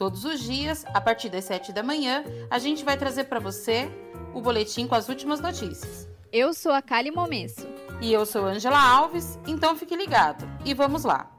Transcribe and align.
Todos 0.00 0.24
os 0.24 0.40
dias, 0.40 0.82
a 0.94 0.98
partir 0.98 1.28
das 1.28 1.44
7 1.44 1.74
da 1.74 1.82
manhã, 1.82 2.24
a 2.50 2.58
gente 2.58 2.82
vai 2.82 2.96
trazer 2.96 3.24
para 3.24 3.38
você 3.38 3.86
o 4.32 4.40
boletim 4.40 4.86
com 4.86 4.94
as 4.94 5.10
últimas 5.10 5.40
notícias. 5.40 6.08
Eu 6.32 6.54
sou 6.54 6.72
a 6.72 6.80
Kali 6.80 7.10
Momesso. 7.10 7.68
E 8.00 8.10
eu 8.10 8.24
sou 8.24 8.46
Angela 8.46 8.80
Alves, 8.80 9.38
então 9.46 9.76
fique 9.76 9.94
ligado. 9.94 10.48
E 10.64 10.72
vamos 10.72 11.04
lá. 11.04 11.30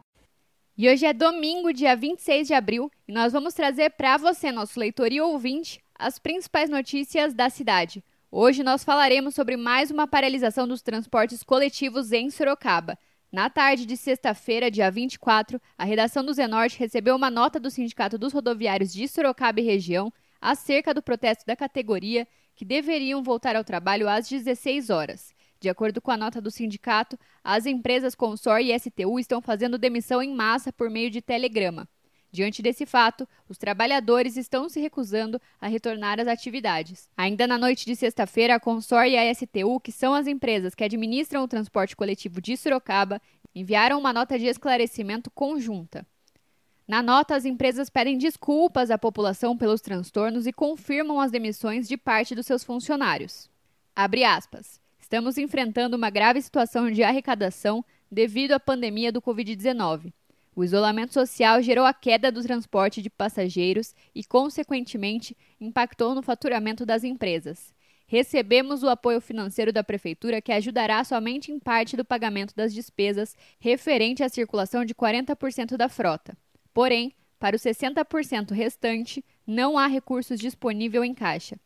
E 0.77 0.87
hoje 0.87 1.07
é 1.07 1.11
domingo, 1.11 1.73
dia 1.73 1.95
26 1.95 2.45
de 2.45 2.53
abril, 2.53 2.91
e 3.07 3.11
nós 3.11 3.33
vamos 3.33 3.55
trazer 3.55 3.89
para 3.93 4.15
você, 4.17 4.51
nosso 4.51 4.79
leitor 4.79 5.11
e 5.11 5.19
ouvinte, 5.19 5.83
as 5.97 6.19
principais 6.19 6.69
notícias 6.69 7.33
da 7.33 7.49
cidade. 7.49 8.03
Hoje 8.29 8.61
nós 8.61 8.83
falaremos 8.83 9.33
sobre 9.33 9.57
mais 9.57 9.89
uma 9.89 10.05
paralisação 10.05 10.67
dos 10.67 10.83
transportes 10.83 11.41
coletivos 11.41 12.11
em 12.11 12.29
Sorocaba. 12.29 12.95
Na 13.31 13.49
tarde 13.49 13.85
de 13.85 13.95
sexta-feira, 13.95 14.69
dia 14.69 14.91
24, 14.91 15.61
a 15.77 15.85
redação 15.85 16.21
do 16.21 16.33
Zenorte 16.33 16.77
recebeu 16.77 17.15
uma 17.15 17.31
nota 17.31 17.61
do 17.61 17.71
Sindicato 17.71 18.17
dos 18.17 18.33
Rodoviários 18.33 18.91
de 18.91 19.07
Sorocaba 19.07 19.61
e 19.61 19.63
região 19.63 20.11
acerca 20.41 20.93
do 20.93 21.01
protesto 21.01 21.45
da 21.45 21.55
categoria 21.55 22.27
que 22.53 22.65
deveriam 22.65 23.23
voltar 23.23 23.55
ao 23.55 23.63
trabalho 23.63 24.09
às 24.09 24.27
16 24.27 24.89
horas. 24.89 25.33
De 25.61 25.69
acordo 25.69 26.01
com 26.01 26.11
a 26.11 26.17
nota 26.17 26.41
do 26.41 26.51
sindicato, 26.51 27.17
as 27.41 27.65
empresas 27.65 28.15
Consor 28.15 28.59
e 28.59 28.77
STU 28.77 29.17
estão 29.17 29.41
fazendo 29.41 29.77
demissão 29.77 30.21
em 30.21 30.35
massa 30.35 30.73
por 30.73 30.89
meio 30.89 31.09
de 31.09 31.21
telegrama. 31.21 31.87
Diante 32.31 32.61
desse 32.61 32.85
fato, 32.85 33.27
os 33.49 33.57
trabalhadores 33.57 34.37
estão 34.37 34.69
se 34.69 34.79
recusando 34.79 35.39
a 35.59 35.67
retornar 35.67 36.17
às 36.19 36.27
atividades. 36.27 37.09
Ainda 37.17 37.45
na 37.45 37.57
noite 37.57 37.85
de 37.85 37.93
sexta-feira, 37.93 38.55
a 38.55 38.59
Consor 38.59 39.05
e 39.05 39.17
a 39.17 39.33
STU, 39.33 39.81
que 39.81 39.91
são 39.91 40.13
as 40.13 40.27
empresas 40.27 40.73
que 40.73 40.83
administram 40.83 41.43
o 41.43 41.47
transporte 41.47 41.95
coletivo 41.95 42.39
de 42.39 42.55
Sorocaba, 42.55 43.21
enviaram 43.53 43.99
uma 43.99 44.13
nota 44.13 44.39
de 44.39 44.45
esclarecimento 44.45 45.29
conjunta. 45.31 46.07
Na 46.87 47.03
nota, 47.03 47.35
as 47.35 47.43
empresas 47.43 47.89
pedem 47.89 48.17
desculpas 48.17 48.89
à 48.91 48.97
população 48.97 49.57
pelos 49.57 49.81
transtornos 49.81 50.47
e 50.47 50.53
confirmam 50.53 51.19
as 51.19 51.31
demissões 51.31 51.87
de 51.87 51.97
parte 51.97 52.33
dos 52.33 52.45
seus 52.45 52.63
funcionários. 52.63 53.49
Abre 53.93 54.23
aspas. 54.23 54.79
Estamos 54.99 55.37
enfrentando 55.37 55.97
uma 55.97 56.09
grave 56.09 56.41
situação 56.41 56.89
de 56.89 57.03
arrecadação 57.03 57.83
devido 58.09 58.53
à 58.53 58.59
pandemia 58.59 59.11
do 59.11 59.21
Covid-19. 59.21 60.13
O 60.53 60.63
isolamento 60.63 61.13
social 61.13 61.61
gerou 61.61 61.85
a 61.85 61.93
queda 61.93 62.31
do 62.31 62.43
transporte 62.43 63.01
de 63.01 63.09
passageiros 63.09 63.95
e, 64.13 64.23
consequentemente, 64.23 65.35
impactou 65.59 66.13
no 66.13 66.21
faturamento 66.21 66.85
das 66.85 67.05
empresas. 67.05 67.73
Recebemos 68.05 68.83
o 68.83 68.89
apoio 68.89 69.21
financeiro 69.21 69.71
da 69.71 69.81
Prefeitura 69.81 70.41
que 70.41 70.51
ajudará 70.51 71.01
somente 71.05 71.49
em 71.49 71.57
parte 71.57 71.95
do 71.95 72.03
pagamento 72.03 72.53
das 72.53 72.73
despesas 72.73 73.33
referente 73.57 74.21
à 74.21 74.27
circulação 74.27 74.83
de 74.83 74.93
40% 74.93 75.77
da 75.77 75.87
frota. 75.87 76.37
Porém, 76.73 77.15
para 77.39 77.55
os 77.55 77.61
60% 77.61 78.51
restante, 78.51 79.23
não 79.47 79.77
há 79.77 79.87
recursos 79.87 80.37
disponível 80.37 81.05
em 81.05 81.13
caixa. 81.13 81.57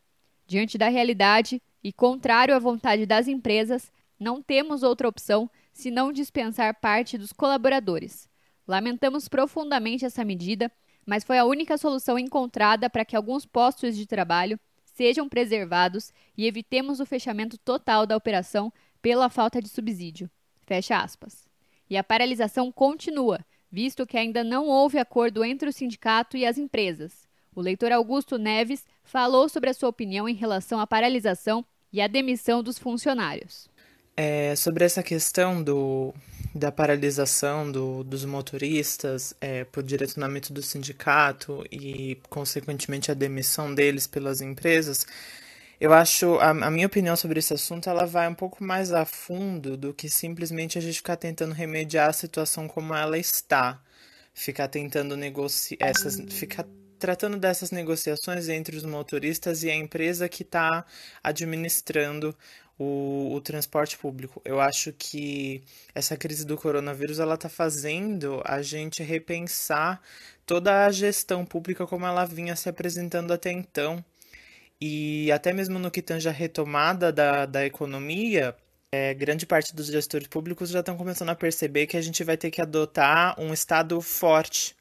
Diante 0.45 0.77
da 0.77 0.87
realidade 0.87 1.59
e 1.83 1.91
contrário 1.91 2.55
à 2.55 2.59
vontade 2.59 3.07
das 3.07 3.27
empresas, 3.27 3.91
não 4.19 4.43
temos 4.43 4.83
outra 4.83 5.07
opção 5.07 5.49
senão 5.73 6.13
dispensar 6.13 6.79
parte 6.79 7.17
dos 7.17 7.33
colaboradores. 7.33 8.29
Lamentamos 8.67 9.27
profundamente 9.27 10.05
essa 10.05 10.25
medida, 10.25 10.71
mas 11.05 11.23
foi 11.23 11.37
a 11.37 11.45
única 11.45 11.77
solução 11.77 12.17
encontrada 12.17 12.89
para 12.89 13.05
que 13.05 13.15
alguns 13.15 13.45
postos 13.45 13.95
de 13.95 14.05
trabalho 14.05 14.59
sejam 14.85 15.29
preservados 15.29 16.11
e 16.37 16.47
evitemos 16.47 16.99
o 16.99 17.05
fechamento 17.05 17.57
total 17.57 18.05
da 18.05 18.15
operação 18.15 18.71
pela 19.01 19.29
falta 19.29 19.61
de 19.61 19.69
subsídio. 19.69 20.29
Fecha 20.65 20.97
aspas. 20.97 21.45
E 21.89 21.95
a 21.95 22.03
paralisação 22.03 22.71
continua, 22.71 23.39
visto 23.71 24.07
que 24.07 24.17
ainda 24.17 24.43
não 24.43 24.67
houve 24.67 24.97
acordo 24.97 25.43
entre 25.43 25.69
o 25.69 25.73
sindicato 25.73 26.35
e 26.37 26.45
as 26.45 26.57
empresas. 26.57 27.27
O 27.53 27.61
leitor 27.61 27.91
Augusto 27.91 28.37
Neves 28.37 28.85
falou 29.03 29.47
sobre 29.47 29.69
a 29.69 29.73
sua 29.73 29.89
opinião 29.89 30.27
em 30.27 30.33
relação 30.33 30.79
à 30.79 30.87
paralisação 30.87 31.63
e 31.93 32.01
à 32.01 32.07
demissão 32.07 32.63
dos 32.63 32.79
funcionários. 32.79 33.69
É, 34.17 34.55
sobre 34.55 34.83
essa 34.85 35.03
questão 35.03 35.61
do, 35.61 36.13
da 36.55 36.71
paralisação 36.71 37.69
do, 37.69 38.01
dos 38.01 38.23
motoristas 38.23 39.35
é, 39.41 39.65
por 39.65 39.83
direcionamento 39.83 40.53
do 40.53 40.61
sindicato 40.61 41.65
e, 41.69 42.17
consequentemente, 42.29 43.11
a 43.11 43.13
demissão 43.13 43.75
deles 43.75 44.07
pelas 44.07 44.39
empresas, 44.39 45.05
eu 45.81 45.91
acho, 45.91 46.35
a, 46.35 46.51
a, 46.51 46.71
minha 46.71 46.87
opinião 46.87 47.17
sobre 47.17 47.39
esse 47.39 47.53
assunto, 47.53 47.89
ela 47.89 48.05
vai 48.05 48.29
um 48.29 48.33
pouco 48.33 48.63
mais 48.63 48.93
a 48.93 49.03
fundo 49.03 49.75
do 49.75 49.93
que 49.93 50.09
simplesmente 50.09 50.77
a 50.77 50.81
gente 50.81 50.95
ficar 50.95 51.17
tentando 51.17 51.53
remediar 51.53 52.09
a 52.09 52.13
situação 52.13 52.69
como 52.69 52.95
ela 52.95 53.17
está. 53.17 53.81
Ficar 54.33 54.69
tentando 54.69 55.17
negociar, 55.17 55.77
essas, 55.81 56.17
ficar 56.33 56.65
tratando 56.97 57.37
dessas 57.37 57.71
negociações 57.71 58.47
entre 58.47 58.77
os 58.77 58.83
motoristas 58.85 59.63
e 59.63 59.69
a 59.69 59.75
empresa 59.75 60.29
que 60.29 60.43
está 60.43 60.85
administrando 61.21 62.35
o, 62.77 63.33
o, 63.33 63.41
transporte 63.41 63.97
público. 63.97 64.41
Eu 64.43 64.59
acho 64.59 64.93
que 64.93 65.63
essa 65.93 66.17
crise 66.17 66.45
do 66.45 66.57
coronavírus 66.57 67.19
ela 67.19 67.35
está 67.35 67.49
fazendo 67.49 68.41
a 68.45 68.61
gente 68.61 69.01
repensar 69.03 70.01
toda 70.45 70.85
a 70.85 70.91
gestão 70.91 71.45
pública 71.45 71.87
como 71.87 72.05
ela 72.05 72.25
vinha 72.25 72.55
se 72.55 72.69
apresentando 72.69 73.31
até 73.31 73.51
então 73.51 74.03
e 74.79 75.31
até 75.31 75.53
mesmo 75.53 75.79
no 75.79 75.89
que 75.89 76.01
tange 76.01 76.27
a 76.27 76.31
retomada 76.31 77.11
da, 77.11 77.45
da 77.45 77.65
economia, 77.65 78.55
é, 78.91 79.13
grande 79.13 79.45
parte 79.45 79.75
dos 79.75 79.87
gestores 79.87 80.27
públicos 80.27 80.69
já 80.69 80.81
estão 80.81 80.97
começando 80.97 81.29
a 81.29 81.35
perceber 81.35 81.87
que 81.87 81.97
a 81.97 82.01
gente 82.01 82.23
vai 82.23 82.37
ter 82.37 82.51
que 82.51 82.61
adotar 82.61 83.39
um 83.39 83.53
Estado 83.53 83.99
forte 84.01 84.75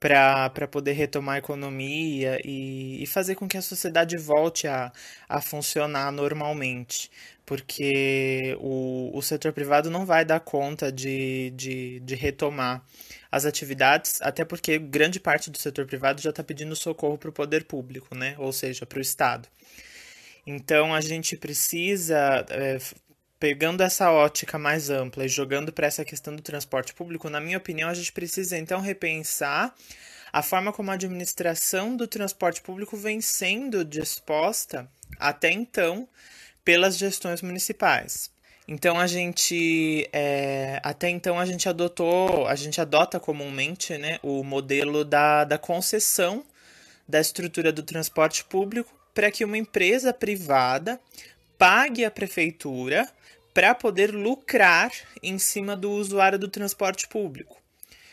para 0.00 0.66
poder 0.66 0.92
retomar 0.92 1.34
a 1.34 1.38
economia 1.38 2.40
e, 2.42 3.02
e 3.02 3.06
fazer 3.06 3.34
com 3.34 3.46
que 3.46 3.58
a 3.58 3.62
sociedade 3.62 4.16
volte 4.16 4.66
a, 4.66 4.90
a 5.28 5.40
funcionar 5.42 6.10
normalmente. 6.10 7.10
Porque 7.44 8.56
o, 8.60 9.10
o 9.12 9.20
setor 9.20 9.52
privado 9.52 9.90
não 9.90 10.06
vai 10.06 10.24
dar 10.24 10.40
conta 10.40 10.90
de, 10.90 11.50
de, 11.50 12.00
de 12.00 12.14
retomar 12.14 12.82
as 13.30 13.44
atividades, 13.44 14.22
até 14.22 14.44
porque 14.44 14.78
grande 14.78 15.20
parte 15.20 15.50
do 15.50 15.58
setor 15.58 15.86
privado 15.86 16.22
já 16.22 16.30
está 16.30 16.42
pedindo 16.42 16.74
socorro 16.74 17.18
para 17.18 17.30
o 17.30 17.32
poder 17.32 17.64
público, 17.64 18.14
né? 18.14 18.34
ou 18.38 18.52
seja, 18.52 18.86
para 18.86 18.98
o 18.98 19.02
Estado. 19.02 19.48
Então 20.46 20.94
a 20.94 21.00
gente 21.00 21.36
precisa, 21.36 22.46
é, 22.48 22.78
pegando 23.40 23.82
essa 23.82 24.12
ótica 24.12 24.58
mais 24.58 24.90
ampla 24.90 25.24
e 25.24 25.28
jogando 25.28 25.72
para 25.72 25.86
essa 25.86 26.04
questão 26.04 26.36
do 26.36 26.42
transporte 26.42 26.92
público, 26.92 27.30
na 27.30 27.40
minha 27.40 27.56
opinião, 27.56 27.88
a 27.88 27.94
gente 27.94 28.12
precisa 28.12 28.58
então 28.58 28.80
repensar 28.80 29.74
a 30.30 30.42
forma 30.42 30.72
como 30.72 30.90
a 30.90 30.94
administração 30.94 31.96
do 31.96 32.06
transporte 32.06 32.60
público 32.60 32.98
vem 32.98 33.22
sendo 33.22 33.82
disposta 33.82 34.86
até 35.18 35.50
então 35.50 36.06
pelas 36.62 36.98
gestões 36.98 37.40
municipais. 37.40 38.30
Então 38.68 39.00
a 39.00 39.06
gente 39.06 40.08
é, 40.12 40.78
até 40.84 41.08
então 41.08 41.40
a 41.40 41.46
gente 41.46 41.68
adotou, 41.68 42.46
a 42.46 42.54
gente 42.54 42.80
adota 42.80 43.18
comumente 43.18 43.96
né, 43.96 44.20
o 44.22 44.44
modelo 44.44 45.04
da, 45.04 45.44
da 45.44 45.58
concessão 45.58 46.44
da 47.08 47.18
estrutura 47.18 47.72
do 47.72 47.82
transporte 47.82 48.44
público 48.44 48.94
para 49.12 49.30
que 49.30 49.44
uma 49.44 49.58
empresa 49.58 50.12
privada 50.12 51.00
pague 51.58 52.04
a 52.04 52.10
prefeitura 52.10 53.08
para 53.52 53.74
poder 53.74 54.14
lucrar 54.14 54.92
em 55.22 55.38
cima 55.38 55.76
do 55.76 55.90
usuário 55.90 56.38
do 56.38 56.48
transporte 56.48 57.08
público. 57.08 57.60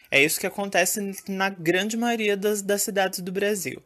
É 0.10 0.24
isso 0.24 0.40
que 0.40 0.48
acontece 0.48 1.16
na 1.28 1.50
grande 1.50 1.98
maioria 1.98 2.38
das, 2.38 2.62
das 2.62 2.82
cidades 2.82 3.20
do 3.20 3.32
Brasil. 3.32 3.82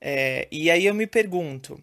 É, 0.00 0.48
e 0.50 0.70
aí 0.70 0.86
eu 0.86 0.94
me 0.94 1.06
pergunto, 1.06 1.82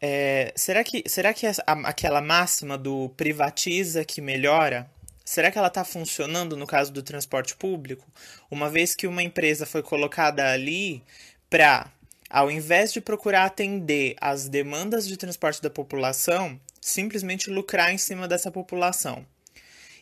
é, 0.00 0.52
será 0.56 0.82
que, 0.82 1.04
será 1.06 1.32
que 1.32 1.46
aquela 1.66 2.20
máxima 2.20 2.76
do 2.76 3.10
privatiza 3.10 4.04
que 4.04 4.20
melhora, 4.20 4.90
será 5.24 5.50
que 5.50 5.58
ela 5.58 5.68
está 5.68 5.84
funcionando 5.84 6.56
no 6.56 6.66
caso 6.66 6.92
do 6.92 7.02
transporte 7.02 7.54
público? 7.54 8.04
Uma 8.50 8.68
vez 8.68 8.94
que 8.94 9.06
uma 9.06 9.22
empresa 9.22 9.64
foi 9.64 9.82
colocada 9.82 10.50
ali 10.50 11.02
para, 11.48 11.90
ao 12.28 12.50
invés 12.50 12.92
de 12.92 13.00
procurar 13.00 13.44
atender 13.44 14.16
as 14.20 14.48
demandas 14.48 15.06
de 15.06 15.16
transporte 15.16 15.62
da 15.62 15.70
população, 15.70 16.58
simplesmente 16.82 17.48
lucrar 17.48 17.94
em 17.94 17.98
cima 17.98 18.26
dessa 18.26 18.50
população. 18.50 19.24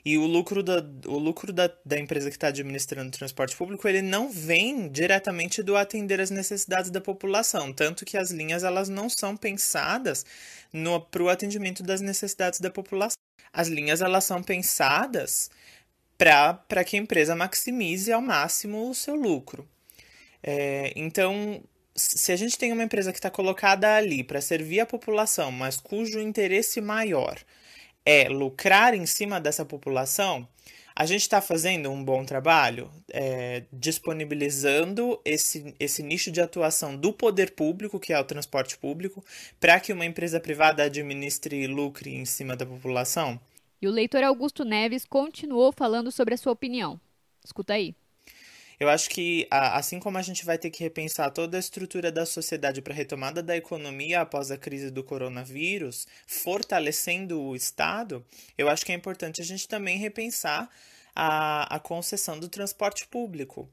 E 0.03 0.17
o 0.17 0.25
lucro 0.25 0.62
da, 0.62 0.82
o 1.06 1.19
lucro 1.19 1.53
da, 1.53 1.71
da 1.85 1.99
empresa 1.99 2.31
que 2.31 2.37
está 2.37 2.49
administrando 2.49 3.09
o 3.09 3.12
transporte 3.12 3.55
público, 3.55 3.87
ele 3.87 4.00
não 4.00 4.31
vem 4.31 4.88
diretamente 4.88 5.62
do 5.62 5.77
atender 5.77 6.21
as 6.21 6.31
necessidades 6.31 6.91
da 6.91 7.03
população. 7.03 7.71
Tanto 7.71 8.06
que 8.06 8.17
as 8.17 8.31
linhas 8.31 8.65
elas 8.65 8.88
não 8.88 9.11
são 9.11 9.37
pensadas 9.37 10.25
para 11.11 11.23
o 11.23 11.29
atendimento 11.29 11.82
das 11.82 12.00
necessidades 12.00 12.61
da 12.61 12.71
população. 12.71 13.19
As 13.53 13.69
linhas 13.69 14.00
elas 14.00 14.25
são 14.25 14.43
pensadas 14.43 15.50
para 16.17 16.83
que 16.85 16.97
a 16.97 17.00
empresa 17.00 17.37
maximize 17.37 18.11
ao 18.11 18.23
máximo 18.23 18.88
o 18.88 18.94
seu 18.94 19.15
lucro. 19.15 19.69
É, 20.43 20.93
então, 20.97 21.62
se 21.94 22.32
a 22.32 22.37
gente 22.37 22.58
tem 22.58 22.72
uma 22.72 22.82
empresa 22.82 23.12
que 23.12 23.19
está 23.19 23.31
colocada 23.31 23.94
ali 23.96 24.22
para 24.22 24.40
servir 24.40 24.81
a 24.81 24.87
população, 24.87 25.50
mas 25.50 25.76
cujo 25.76 26.20
interesse 26.20 26.81
maior 26.81 27.38
é 28.04 28.28
lucrar 28.28 28.94
em 28.94 29.06
cima 29.06 29.40
dessa 29.40 29.64
população, 29.64 30.48
a 30.94 31.06
gente 31.06 31.22
está 31.22 31.40
fazendo 31.40 31.90
um 31.90 32.02
bom 32.02 32.25
trabalho 32.25 32.90
é, 33.10 33.64
disponibilizando 33.72 35.20
esse, 35.25 35.75
esse 35.78 36.02
nicho 36.02 36.31
de 36.31 36.40
atuação 36.40 36.96
do 36.96 37.12
poder 37.12 37.52
público, 37.52 38.00
que 38.00 38.12
é 38.12 38.19
o 38.19 38.25
transporte 38.25 38.76
público, 38.76 39.25
para 39.58 39.81
que 39.81 39.92
uma 39.92 40.04
empresa 40.04 40.40
privada 40.40 40.82
administre 40.82 41.62
e 41.62 41.66
lucre 41.66 42.14
em 42.14 42.25
cima 42.25 42.56
da 42.56 42.66
população? 42.66 43.40
E 43.81 43.88
o 43.88 43.90
leitor 43.90 44.22
Augusto 44.22 44.64
Neves 44.64 45.06
continuou 45.06 45.72
falando 45.72 46.10
sobre 46.10 46.34
a 46.34 46.37
sua 46.37 46.52
opinião. 46.52 47.00
Escuta 47.42 47.72
aí. 47.72 47.94
Eu 48.81 48.88
acho 48.88 49.11
que, 49.11 49.47
assim 49.50 50.00
como 50.00 50.17
a 50.17 50.23
gente 50.23 50.43
vai 50.43 50.56
ter 50.56 50.71
que 50.71 50.82
repensar 50.82 51.31
toda 51.31 51.59
a 51.59 51.61
estrutura 51.61 52.11
da 52.11 52.25
sociedade 52.25 52.81
para 52.81 52.94
a 52.94 52.97
retomada 52.97 53.43
da 53.43 53.55
economia 53.55 54.23
após 54.23 54.50
a 54.50 54.56
crise 54.56 54.91
do 54.91 55.05
coronavírus, 55.05 56.06
fortalecendo 56.27 57.43
o 57.43 57.55
Estado, 57.55 58.25
eu 58.56 58.71
acho 58.71 58.87
que 58.87 58.91
é 58.91 58.94
importante 58.94 59.43
a 59.43 59.44
gente 59.44 59.69
também 59.69 59.99
repensar 59.99 60.71
a, 61.15 61.77
a 61.77 61.79
concessão 61.79 62.41
do 62.41 62.49
transporte 62.49 63.06
público. 63.06 63.69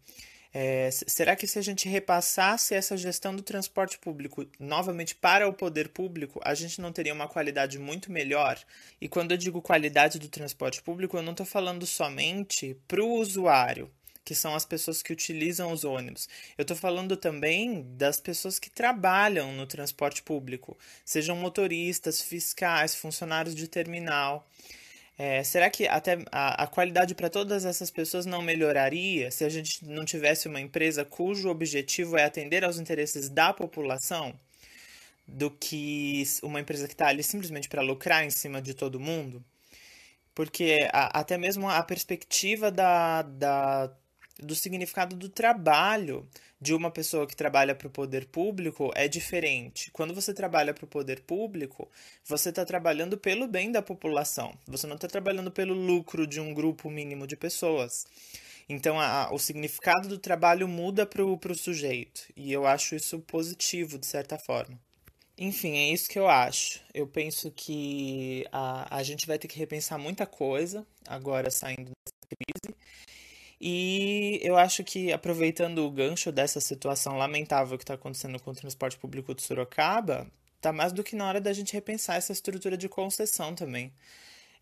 É, 0.54 0.90
será 0.92 1.38
que 1.38 1.48
se 1.48 1.58
a 1.58 1.62
gente 1.62 1.88
repassasse 1.88 2.76
essa 2.76 2.98
gestão 2.98 3.34
do 3.34 3.44
transporte 3.44 3.98
público 3.98 4.46
novamente 4.60 5.16
para 5.16 5.48
o 5.48 5.54
poder 5.54 5.88
público, 5.88 6.42
a 6.44 6.54
gente 6.54 6.82
não 6.82 6.92
teria 6.92 7.14
uma 7.14 7.30
qualidade 7.30 7.80
muito 7.80 8.12
melhor? 8.12 8.60
E 9.00 9.08
quando 9.08 9.32
eu 9.32 9.38
digo 9.38 9.62
qualidade 9.62 10.20
do 10.20 10.28
transporte 10.28 10.82
público, 10.82 11.16
eu 11.16 11.22
não 11.22 11.32
estou 11.32 11.46
falando 11.46 11.86
somente 11.86 12.76
para 12.88 13.02
o 13.02 13.14
usuário, 13.14 13.90
que 14.28 14.36
são 14.36 14.54
as 14.54 14.66
pessoas 14.66 15.02
que 15.02 15.14
utilizam 15.14 15.72
os 15.72 15.86
ônibus. 15.86 16.28
Eu 16.58 16.64
estou 16.64 16.76
falando 16.76 17.16
também 17.16 17.86
das 17.96 18.20
pessoas 18.20 18.60
que 18.60 18.70
trabalham 18.70 19.54
no 19.54 19.66
transporte 19.66 20.22
público, 20.22 20.78
sejam 21.06 21.34
motoristas, 21.38 22.22
fiscais, 22.22 22.94
funcionários 22.94 23.56
de 23.56 23.70
terminal. 23.70 24.46
É, 25.18 25.42
será 25.46 25.70
que 25.70 25.88
até 25.88 26.18
a, 26.30 26.64
a 26.64 26.68
qualidade 26.68 27.16
para 27.16 27.30
todas 27.30 27.64
essas 27.64 27.90
pessoas 27.90 28.26
não 28.26 28.42
melhoraria 28.42 29.32
se 29.32 29.46
a 29.46 29.50
gente 29.50 29.86
não 29.86 30.04
tivesse 30.04 30.50
uma 30.50 30.60
empresa 30.60 31.06
cujo 31.06 31.48
objetivo 31.48 32.18
é 32.18 32.26
atender 32.26 32.66
aos 32.66 32.78
interesses 32.80 33.30
da 33.30 33.54
população? 33.54 34.38
Do 35.26 35.50
que 35.50 36.24
uma 36.44 36.60
empresa 36.60 36.86
que 36.86 36.94
está 36.94 37.08
ali 37.08 37.24
simplesmente 37.24 37.70
para 37.70 37.82
lucrar 37.82 38.26
em 38.26 38.30
cima 38.30 38.62
de 38.62 38.74
todo 38.74 39.00
mundo? 39.00 39.42
Porque 40.36 40.88
a, 40.92 41.22
até 41.22 41.38
mesmo 41.38 41.70
a 41.70 41.82
perspectiva 41.82 42.70
da, 42.70 43.22
da 43.22 43.90
do 44.40 44.56
significado 44.56 45.16
do 45.16 45.30
trabalho 45.30 46.28
de 46.60 46.74
uma 46.74 46.90
pessoa 46.90 47.28
que 47.28 47.36
trabalha 47.36 47.76
para 47.76 47.88
o 47.88 47.92
poder 47.92 48.26
público 48.26 48.92
é 48.96 49.08
diferente. 49.08 49.92
Quando 49.92 50.14
você 50.14 50.34
trabalha 50.34 50.74
para 50.74 50.86
o 50.86 50.88
poder 50.88 51.22
público, 51.22 51.90
você 52.26 52.50
está 52.50 52.66
trabalhando 52.66 53.18
pelo 53.18 53.48
bem 53.48 53.72
da 53.72 53.82
população. 53.82 54.58
Você 54.68 54.88
não 54.88 54.96
está 54.96 55.08
trabalhando 55.08 55.52
pelo 55.52 55.74
lucro 55.74 56.26
de 56.26 56.40
um 56.40 56.54
grupo 56.54 56.90
mínimo 56.90 57.28
de 57.28 57.36
pessoas. 57.36 58.06
Então, 58.70 59.00
a, 59.00 59.34
o 59.34 59.40
significado 59.40 60.08
do 60.10 60.18
trabalho 60.18 60.68
muda 60.68 61.06
para 61.06 61.24
o 61.24 61.56
sujeito. 61.56 62.28
E 62.36 62.52
eu 62.52 62.66
acho 62.66 62.96
isso 62.96 63.20
positivo, 63.20 63.98
de 63.98 64.06
certa 64.06 64.38
forma. 64.38 64.78
Enfim, 65.38 65.78
é 65.78 65.90
isso 65.90 66.10
que 66.10 66.18
eu 66.18 66.28
acho. 66.28 66.82
Eu 66.94 67.08
penso 67.08 67.52
que 67.52 68.46
a, 68.52 68.98
a 68.98 69.04
gente 69.04 69.28
vai 69.28 69.38
ter 69.38 69.48
que 69.48 69.58
repensar 69.58 70.00
muita 70.00 70.26
coisa 70.26 70.86
agora 71.08 71.52
saindo 71.52 71.92
dessa 71.92 72.28
crise. 72.28 72.76
E 73.60 74.40
eu 74.44 74.56
acho 74.58 74.84
que, 74.84 75.12
aproveitando 75.12 75.80
o 75.80 75.92
gancho 75.92 76.32
dessa 76.32 76.60
situação 76.60 77.18
lamentável 77.18 77.78
que 77.78 77.84
está 77.84 77.96
acontecendo 77.96 78.40
com 78.40 78.52
o 78.52 78.56
transporte 78.56 78.98
público 78.98 79.34
de 79.34 79.42
Sorocaba, 79.42 80.28
tá 80.62 80.72
mais 80.72 80.94
do 80.94 81.04
que 81.04 81.16
na 81.16 81.28
hora 81.28 81.42
da 81.42 81.52
gente 81.54 81.74
repensar 81.74 82.18
essa 82.18 82.32
estrutura 82.32 82.78
de 82.78 82.88
concessão 82.88 83.56
também. 83.56 83.92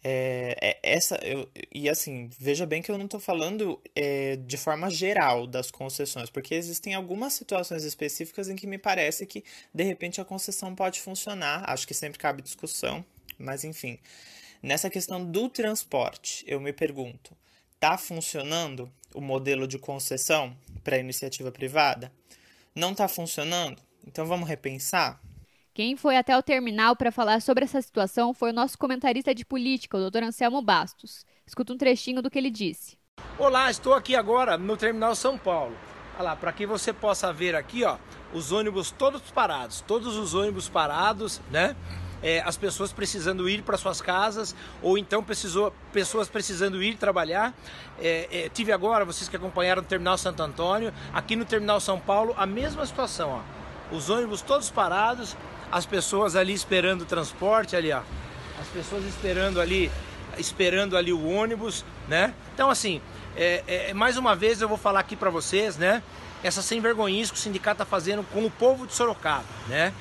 É, 0.08 0.56
é 0.62 0.80
essa 0.84 1.16
eu, 1.24 1.50
e 1.74 1.90
assim 1.90 2.30
veja 2.38 2.64
bem 2.64 2.80
que 2.80 2.92
eu 2.92 2.98
não 2.98 3.06
estou 3.06 3.20
falando 3.20 3.82
é, 3.96 4.36
de 4.36 4.56
forma 4.56 4.88
geral 4.88 5.48
das 5.48 5.72
concessões 5.72 6.30
porque 6.30 6.54
existem 6.54 6.94
algumas 6.94 7.34
situações 7.34 7.84
específicas 7.84 8.48
em 8.48 8.56
que 8.56 8.68
me 8.68 8.78
parece 8.78 9.26
que 9.26 9.44
de 9.74 9.84
repente 9.84 10.22
a 10.22 10.26
concessão 10.26 10.76
pode 10.76 11.02
funcionar 11.02 11.68
acho 11.68 11.88
que 11.88 11.94
sempre 11.96 12.20
cabe 12.20 12.44
discussão 12.44 13.04
mas 13.40 13.64
enfim 13.64 13.98
nessa 14.62 14.92
questão 14.92 15.26
do 15.26 15.50
transporte 15.50 16.44
eu 16.48 16.60
me 16.60 16.72
pergunto 16.72 17.36
Está 17.86 18.00
funcionando 18.00 18.92
o 19.14 19.22
modelo 19.22 19.68
de 19.68 19.78
concessão 19.78 20.58
para 20.84 20.96
a 20.96 21.00
iniciativa 21.00 21.52
privada? 21.52 22.12
Não 22.74 22.94
está 22.94 23.08
funcionando? 23.08 23.80
Então 24.08 24.26
vamos 24.26 24.50
repensar? 24.50 25.22
Quem 25.72 25.96
foi 25.96 26.18
até 26.18 26.36
o 26.36 26.42
terminal 26.42 26.96
para 26.96 27.12
falar 27.12 27.44
sobre 27.44 27.64
essa 27.64 27.80
situação 27.80 28.34
foi 28.34 28.50
o 28.50 28.54
nosso 28.54 28.76
comentarista 28.76 29.36
de 29.36 29.46
política, 29.46 29.98
o 30.00 30.10
Dr. 30.10 30.24
Anselmo 30.24 30.64
Bastos. 30.64 31.28
Escuta 31.46 31.74
um 31.74 31.78
trechinho 31.78 32.24
do 32.24 32.32
que 32.32 32.40
ele 32.40 32.50
disse. 32.50 32.98
Olá, 33.38 33.70
estou 33.70 33.94
aqui 33.94 34.16
agora 34.16 34.58
no 34.58 34.76
terminal 34.76 35.16
São 35.16 35.38
Paulo. 35.38 35.78
Olha 36.16 36.24
lá, 36.24 36.36
para 36.36 36.52
que 36.52 36.66
você 36.66 36.92
possa 36.92 37.32
ver 37.32 37.54
aqui, 37.54 37.84
ó, 37.84 38.00
os 38.34 38.52
ônibus 38.52 38.90
todos 38.90 39.22
parados, 39.30 39.82
todos 39.82 40.18
os 40.18 40.34
ônibus 40.34 40.68
parados, 40.68 41.40
né? 41.52 41.76
É, 42.22 42.42
as 42.42 42.58
pessoas 42.58 42.92
precisando 42.92 43.48
ir 43.50 43.62
para 43.62 43.78
suas 43.78 44.02
casas 44.02 44.56
ou 44.82 44.98
então 44.98 45.24
precisou, 45.24 45.74
pessoas 45.94 46.28
precisando 46.28 46.82
ir 46.82 46.96
trabalhar. 46.96 47.54
É, 48.00 48.28
é, 48.32 48.50
tive 48.50 48.72
agora, 48.72 49.06
vocês 49.06 49.30
que 49.30 49.36
acompanharam 49.36 49.82
o 49.82 49.86
Terminal 49.86 50.18
Santo 50.18 50.42
Antônio, 50.42 50.94
aqui 51.14 51.36
no 51.36 51.46
Terminal 51.46 51.80
São 51.80 52.00
Paulo, 52.00 52.34
a 52.38 52.46
mesma 52.46 52.86
situação. 52.86 53.42
Ó. 53.42 53.96
Os 53.96 54.10
ônibus 54.10 54.42
todos 54.42 54.70
parados, 54.70 55.36
as 55.72 55.86
pessoas 55.86 56.36
ali 56.36 56.54
esperando 56.54 57.02
o 57.02 57.06
transporte 57.06 57.76
ali, 57.76 57.92
ó. 57.92 58.02
As 58.60 58.68
pessoas 58.70 59.06
esperando 59.06 59.60
ali, 59.60 59.92
esperando 60.38 60.98
ali 60.98 61.14
o 61.14 61.28
ônibus, 61.28 61.86
né? 62.08 62.34
Então 62.54 62.70
assim, 62.70 63.02
é, 63.36 63.64
é, 63.68 63.94
mais 63.94 64.18
uma 64.18 64.36
vez 64.36 64.62
eu 64.62 64.68
vou 64.68 64.78
falar 64.78 65.02
aqui 65.02 65.16
para 65.16 65.30
vocês, 65.30 65.78
né? 65.78 66.02
Essa 66.44 66.62
sem 66.62 66.80
vergonhice 66.80 67.32
que 67.32 67.38
o 67.38 67.42
sindicato 67.42 67.82
está 67.82 67.86
fazendo 67.86 68.24
com 68.32 68.46
o 68.46 68.52
povo 68.52 68.88
de 68.88 68.94
Sorocaba, 68.94 69.44
né? 69.68 69.94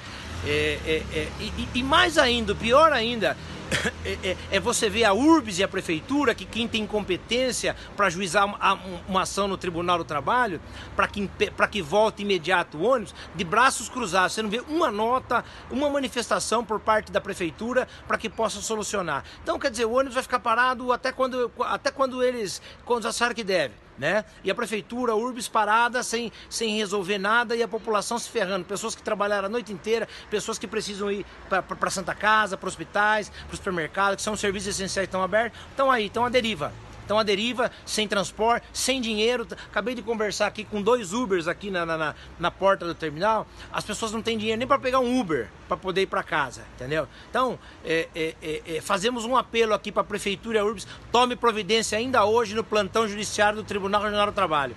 É, 0.46 0.78
é, 0.86 1.18
é, 1.18 1.28
e, 1.40 1.68
e, 1.74 1.82
mais 1.82 2.18
ainda, 2.18 2.54
pior 2.54 2.92
ainda, 2.92 3.36
é, 4.04 4.18
é, 4.22 4.36
é, 4.50 4.60
você 4.60 4.90
ver 4.90 5.04
a 5.04 5.14
URBS 5.14 5.58
e 5.58 5.64
a 5.64 5.68
prefeitura, 5.68 6.34
que 6.34 6.44
quem 6.44 6.68
tem 6.68 6.86
competência 6.86 7.74
para 7.96 8.10
juizar 8.10 8.44
uma, 8.44 8.74
uma, 9.08 9.22
ação 9.22 9.48
no 9.48 9.56
Tribunal 9.56 9.98
do 9.98 10.04
Trabalho, 10.04 10.60
para 10.94 11.08
que, 11.08 11.30
que 11.70 11.82
volte 11.82 12.22
imediato 12.22 12.76
o 12.76 12.82
ônibus, 12.82 13.14
de 13.34 13.44
braços 13.44 13.88
cruzados. 13.88 14.34
Você 14.34 14.42
não 14.42 14.50
vê 14.50 14.62
uma 14.68 14.90
nota, 14.90 15.44
uma 15.70 15.88
manifestação 15.88 16.64
por 16.64 16.78
parte 16.78 17.10
da 17.10 17.20
prefeitura 17.20 17.88
para 18.06 18.18
que 18.18 18.28
possa 18.28 18.60
solucionar. 18.60 19.24
Então, 19.42 19.58
quer 19.58 19.70
dizer, 19.70 19.86
o 19.86 19.92
ônibus 19.92 20.14
vai 20.14 20.22
ficar 20.22 20.40
parado 20.40 20.92
até 20.92 21.10
quando, 21.10 21.50
até 21.60 21.90
quando 21.90 22.22
eles, 22.22 22.60
quando 22.84 23.08
acharem 23.08 23.34
que 23.34 23.44
deve 23.44 23.83
né? 23.98 24.24
E 24.42 24.50
a 24.50 24.54
prefeitura, 24.54 25.12
a 25.12 25.16
URBS 25.16 25.48
parada 25.48 26.02
sem, 26.02 26.32
sem 26.48 26.76
resolver 26.76 27.18
nada 27.18 27.54
e 27.54 27.62
a 27.62 27.68
população 27.68 28.18
se 28.18 28.28
ferrando. 28.28 28.64
Pessoas 28.64 28.94
que 28.94 29.02
trabalharam 29.02 29.46
a 29.46 29.48
noite 29.48 29.72
inteira, 29.72 30.08
pessoas 30.30 30.58
que 30.58 30.66
precisam 30.66 31.10
ir 31.10 31.24
para 31.48 31.90
Santa 31.90 32.14
Casa, 32.14 32.56
para 32.56 32.68
hospitais, 32.68 33.28
para 33.28 33.54
o 33.54 33.56
supermercado, 33.56 34.16
que 34.16 34.22
são 34.22 34.36
serviços 34.36 34.68
essenciais 34.68 35.06
que 35.06 35.08
estão 35.08 35.22
abertos, 35.22 35.58
estão 35.70 35.90
aí, 35.90 36.06
estão 36.06 36.24
à 36.24 36.28
deriva. 36.28 36.72
Então 37.04 37.18
a 37.18 37.22
deriva, 37.22 37.70
sem 37.84 38.08
transporte, 38.08 38.66
sem 38.72 39.00
dinheiro. 39.00 39.46
Acabei 39.70 39.94
de 39.94 40.02
conversar 40.02 40.46
aqui 40.46 40.64
com 40.64 40.80
dois 40.80 41.12
Ubers 41.12 41.46
aqui 41.46 41.70
na, 41.70 41.84
na, 41.84 42.14
na 42.38 42.50
porta 42.50 42.86
do 42.86 42.94
terminal. 42.94 43.46
As 43.72 43.84
pessoas 43.84 44.12
não 44.12 44.22
têm 44.22 44.38
dinheiro 44.38 44.58
nem 44.58 44.66
para 44.66 44.78
pegar 44.78 45.00
um 45.00 45.20
Uber 45.20 45.48
para 45.68 45.76
poder 45.76 46.02
ir 46.02 46.06
para 46.06 46.22
casa, 46.22 46.64
entendeu? 46.74 47.06
Então, 47.30 47.58
é, 47.84 48.08
é, 48.14 48.34
é, 48.42 48.76
é 48.76 48.80
fazemos 48.80 49.24
um 49.24 49.36
apelo 49.36 49.74
aqui 49.74 49.90
para 49.92 50.02
a 50.02 50.04
Prefeitura 50.04 50.58
e 50.58 50.60
a 50.60 50.64
Urbs, 50.64 50.86
tome 51.10 51.36
providência 51.36 51.98
ainda 51.98 52.24
hoje 52.24 52.54
no 52.54 52.64
plantão 52.64 53.06
judiciário 53.08 53.56
do 53.56 53.64
Tribunal 53.64 54.02
Regional 54.02 54.26
do 54.26 54.32
Trabalho. 54.32 54.76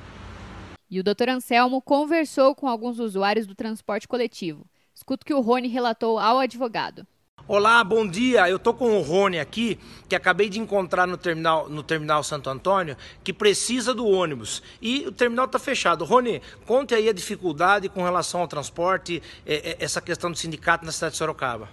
E 0.89 0.99
o 0.99 1.03
Dr. 1.03 1.29
Anselmo 1.29 1.81
conversou 1.81 2.55
com 2.55 2.67
alguns 2.67 2.99
usuários 2.99 3.45
do 3.45 3.53
transporte 3.53 4.07
coletivo. 4.07 4.65
Escuta 4.93 5.23
o 5.23 5.25
que 5.25 5.33
o 5.33 5.41
Rony 5.41 5.67
relatou 5.67 6.17
ao 6.17 6.39
advogado. 6.39 7.05
Olá, 7.49 7.81
bom 7.81 8.05
dia. 8.05 8.49
Eu 8.49 8.59
tô 8.59 8.73
com 8.73 8.97
o 8.97 9.01
Rony 9.01 9.39
aqui, 9.39 9.79
que 10.09 10.13
acabei 10.17 10.49
de 10.49 10.59
encontrar 10.59 11.07
no 11.07 11.15
terminal, 11.15 11.69
no 11.69 11.81
terminal 11.81 12.21
Santo 12.21 12.49
Antônio, 12.49 12.97
que 13.23 13.31
precisa 13.31 13.93
do 13.93 14.05
ônibus. 14.05 14.61
E 14.81 15.07
o 15.07 15.13
terminal 15.13 15.47
tá 15.47 15.57
fechado. 15.57 16.03
Rony, 16.03 16.41
conte 16.65 16.93
aí 16.93 17.07
a 17.07 17.13
dificuldade 17.13 17.87
com 17.87 18.03
relação 18.03 18.41
ao 18.41 18.49
transporte, 18.49 19.23
é, 19.45 19.71
é, 19.71 19.77
essa 19.79 20.01
questão 20.01 20.29
do 20.29 20.37
sindicato 20.37 20.85
na 20.85 20.91
cidade 20.91 21.13
de 21.13 21.19
Sorocaba. 21.19 21.69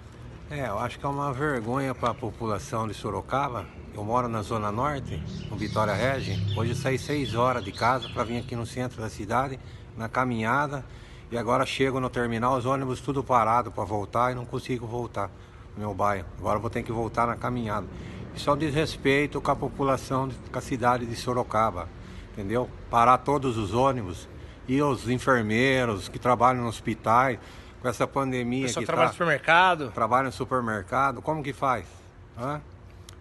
É, 0.48 0.68
eu 0.68 0.78
acho 0.78 0.96
que 0.96 1.04
é 1.04 1.08
uma 1.08 1.32
vergonha 1.32 1.92
para 1.92 2.10
a 2.10 2.14
população 2.14 2.86
de 2.86 2.94
Sorocaba 2.94 3.66
Eu 3.92 4.04
moro 4.04 4.28
na 4.28 4.42
Zona 4.42 4.70
Norte, 4.70 5.20
no 5.50 5.56
Vitória 5.56 5.92
Regi. 5.92 6.40
Hoje 6.56 6.70
eu 6.70 6.76
saí 6.76 7.00
seis 7.00 7.34
horas 7.34 7.64
de 7.64 7.72
casa 7.72 8.08
para 8.10 8.22
vir 8.22 8.38
aqui 8.38 8.54
no 8.54 8.64
centro 8.64 9.02
da 9.02 9.10
cidade, 9.10 9.58
na 9.96 10.08
caminhada. 10.08 10.84
E 11.32 11.36
agora 11.36 11.66
chego 11.66 11.98
no 11.98 12.08
terminal, 12.08 12.56
os 12.56 12.64
ônibus 12.64 13.00
tudo 13.00 13.24
parado 13.24 13.72
para 13.72 13.82
voltar 13.82 14.30
e 14.30 14.36
não 14.36 14.46
consigo 14.46 14.86
voltar 14.86 15.32
no 15.76 15.80
meu 15.80 15.94
bairro. 15.94 16.26
Agora 16.38 16.58
vou 16.58 16.70
ter 16.70 16.82
que 16.82 16.92
voltar 16.92 17.26
na 17.26 17.36
caminhada. 17.36 17.86
Isso 18.34 18.50
é 18.50 18.52
um 18.52 18.56
desrespeito 18.56 19.40
com 19.40 19.50
a 19.50 19.56
população, 19.56 20.28
com 20.50 20.58
a 20.58 20.62
cidade 20.62 21.06
de 21.06 21.14
Sorocaba, 21.14 21.88
entendeu? 22.32 22.68
Parar 22.90 23.18
todos 23.18 23.56
os 23.56 23.72
ônibus 23.72 24.28
e 24.66 24.82
os 24.82 25.08
enfermeiros 25.08 26.08
que 26.08 26.18
trabalham 26.18 26.62
no 26.62 26.68
hospitais, 26.68 27.38
com 27.80 27.88
essa 27.88 28.06
pandemia 28.06 28.66
que 28.66 28.84
trabalha 28.84 28.96
tá, 28.96 29.06
no 29.06 29.12
supermercado. 29.12 29.90
trabalha 29.92 30.24
no 30.24 30.32
supermercado, 30.32 31.22
como 31.22 31.42
que 31.42 31.52
faz? 31.52 31.86
Hã? 32.36 32.60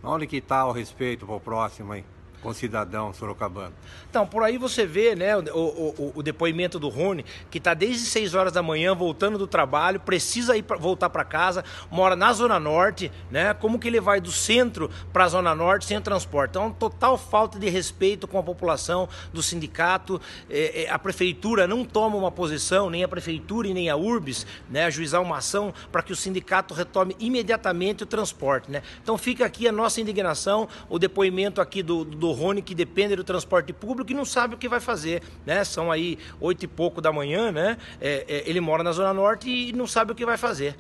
Onde 0.02 0.26
que 0.26 0.38
está 0.38 0.66
o 0.66 0.72
respeito 0.72 1.26
para 1.26 1.36
o 1.36 1.40
próximo 1.40 1.94
aí? 1.94 2.04
Com 2.44 2.54
cidadão 2.54 3.14
sorocabano. 3.14 3.74
Então, 4.10 4.28
por 4.28 4.44
aí 4.44 4.58
você 4.58 4.86
vê 4.86 5.16
né, 5.16 5.36
o, 5.36 5.42
o, 5.54 6.12
o 6.16 6.22
depoimento 6.22 6.78
do 6.78 6.90
Rony, 6.90 7.26
que 7.50 7.58
está 7.58 7.74
desde 7.74 8.06
6 8.06 8.36
horas 8.36 8.52
da 8.52 8.62
manhã 8.62 8.94
voltando 8.94 9.38
do 9.38 9.48
trabalho, 9.48 10.00
precisa 10.00 10.58
ir 10.58 10.64
pra, 10.64 10.76
voltar 10.76 11.10
para 11.10 11.24
casa, 11.24 11.64
mora 11.90 12.16
na 12.16 12.34
Zona 12.34 12.60
Norte, 12.60 13.10
né? 13.32 13.54
Como 13.54 13.80
que 13.80 13.88
ele 13.88 14.02
vai 14.02 14.20
do 14.20 14.32
centro 14.32 14.92
para 15.14 15.24
a 15.24 15.28
Zona 15.30 15.56
Norte 15.56 15.86
sem 15.86 16.00
transporte? 16.02 16.52
Então, 16.52 16.70
total 16.72 17.18
falta 17.18 17.58
de 17.58 17.70
respeito 17.70 18.28
com 18.28 18.38
a 18.38 18.44
população, 18.44 19.08
do 19.32 19.42
sindicato. 19.42 20.20
É, 20.50 20.84
é, 20.84 20.90
a 20.90 21.00
prefeitura 21.00 21.66
não 21.66 21.86
toma 21.86 22.18
uma 22.18 22.32
posição, 22.32 22.90
nem 22.90 23.04
a 23.04 23.08
prefeitura 23.08 23.70
e 23.70 23.74
nem 23.74 23.90
a 23.90 23.96
URBS, 23.96 24.46
né, 24.70 24.84
ajuizar 24.86 25.22
uma 25.22 25.38
ação 25.38 25.74
para 25.92 26.04
que 26.04 26.12
o 26.12 26.16
sindicato 26.16 26.74
retome 26.74 27.16
imediatamente 27.20 28.04
o 28.04 28.06
transporte. 28.06 28.70
Né? 28.70 28.84
Então, 29.02 29.18
fica 29.18 29.46
aqui 29.46 29.66
a 29.66 29.72
nossa 29.72 30.02
indignação, 30.02 30.68
o 30.90 31.00
depoimento 31.00 31.62
aqui 31.62 31.82
do, 31.82 32.04
do 32.04 32.33
Rony 32.34 32.62
que 32.62 32.76
depende 32.76 33.16
do 33.16 33.24
transporte 33.24 33.72
público 33.72 34.12
e 34.12 34.16
não 34.16 34.26
sabe 34.26 34.56
o 34.56 34.58
que 34.58 34.68
vai 34.68 34.80
fazer, 34.80 35.22
né? 35.46 35.64
São 35.64 35.92
aí 35.92 36.18
oito 36.40 36.64
e 36.64 36.68
pouco 36.68 37.02
da 37.02 37.12
manhã, 37.12 37.52
né? 37.52 37.78
É, 38.02 38.26
é, 38.28 38.50
ele 38.50 38.60
mora 38.60 38.84
na 38.84 38.92
Zona 38.92 39.14
Norte 39.14 39.50
e 39.50 39.74
não 39.74 39.88
sabe 39.88 40.12
o 40.12 40.16
que 40.16 40.26
vai 40.26 40.38
fazer. 40.38 40.76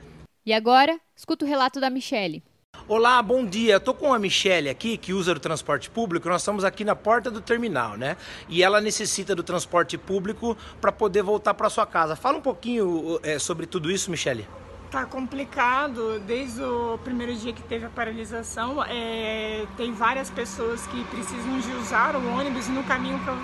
E 0.45 0.51
agora, 0.51 0.99
escuta 1.15 1.45
o 1.45 1.47
relato 1.47 1.79
da 1.79 1.89
Michele. 1.89 2.43
Olá, 2.85 3.21
bom 3.21 3.45
dia. 3.45 3.79
Tô 3.79 3.93
com 3.93 4.13
a 4.13 4.19
Michelle 4.19 4.67
aqui, 4.67 4.97
que 4.97 5.13
usa 5.13 5.31
o 5.31 5.39
transporte 5.39 5.89
público. 5.89 6.27
Nós 6.27 6.41
estamos 6.41 6.65
aqui 6.65 6.83
na 6.83 6.95
porta 6.95 7.31
do 7.31 7.39
terminal, 7.39 7.97
né? 7.97 8.17
E 8.49 8.61
ela 8.61 8.81
necessita 8.81 9.33
do 9.33 9.41
transporte 9.41 9.97
público 9.97 10.57
para 10.81 10.91
poder 10.91 11.23
voltar 11.23 11.53
para 11.53 11.69
sua 11.69 11.85
casa. 11.85 12.15
Fala 12.15 12.39
um 12.39 12.41
pouquinho 12.41 13.19
é, 13.23 13.39
sobre 13.39 13.65
tudo 13.65 13.89
isso, 13.89 14.11
Michelle. 14.11 14.45
Tá 14.93 15.07
complicado 15.07 16.19
desde 16.19 16.61
o 16.61 16.99
primeiro 16.99 17.33
dia 17.33 17.51
que 17.51 17.63
teve 17.63 17.83
a 17.83 17.89
paralisação. 17.89 18.83
É, 18.83 19.65
tem 19.75 19.91
várias 19.91 20.29
pessoas 20.29 20.85
que 20.85 21.03
precisam 21.05 21.59
de 21.59 21.71
usar 21.77 22.15
o 22.15 22.23
ônibus 22.37 22.67
no 22.67 22.83
caminho 22.83 23.17
que 23.17 23.27
eu 23.27 23.35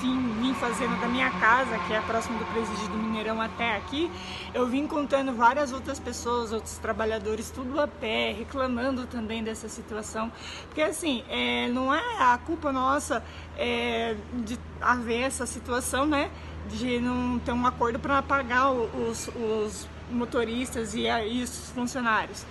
vim, 0.00 0.32
vim 0.40 0.54
fazendo 0.54 0.98
da 1.02 1.06
minha 1.06 1.30
casa, 1.32 1.78
que 1.86 1.92
é 1.92 2.00
próximo 2.00 2.38
do 2.38 2.46
presídio 2.46 2.88
do 2.88 2.96
Mineirão 2.96 3.38
até 3.38 3.76
aqui. 3.76 4.10
Eu 4.54 4.66
vim 4.66 4.86
contando 4.86 5.34
várias 5.34 5.72
outras 5.72 6.00
pessoas, 6.00 6.52
outros 6.52 6.78
trabalhadores, 6.78 7.50
tudo 7.50 7.78
a 7.78 7.86
pé, 7.86 8.32
reclamando 8.32 9.06
também 9.06 9.44
dessa 9.44 9.68
situação. 9.68 10.32
Porque 10.68 10.80
assim, 10.80 11.22
é, 11.28 11.68
não 11.68 11.94
é 11.94 12.00
a 12.18 12.38
culpa 12.38 12.72
nossa 12.72 13.22
é, 13.58 14.16
de 14.32 14.58
haver 14.80 15.20
essa 15.20 15.44
situação, 15.44 16.06
né? 16.06 16.30
De 16.70 16.98
não 16.98 17.38
ter 17.38 17.52
um 17.52 17.66
acordo 17.66 17.98
para 17.98 18.22
pagar 18.22 18.70
os, 18.70 19.28
os 19.28 19.88
motoristas 20.10 20.94
e, 20.94 21.02
e 21.02 21.42
os 21.42 21.70
funcionários. 21.70 22.44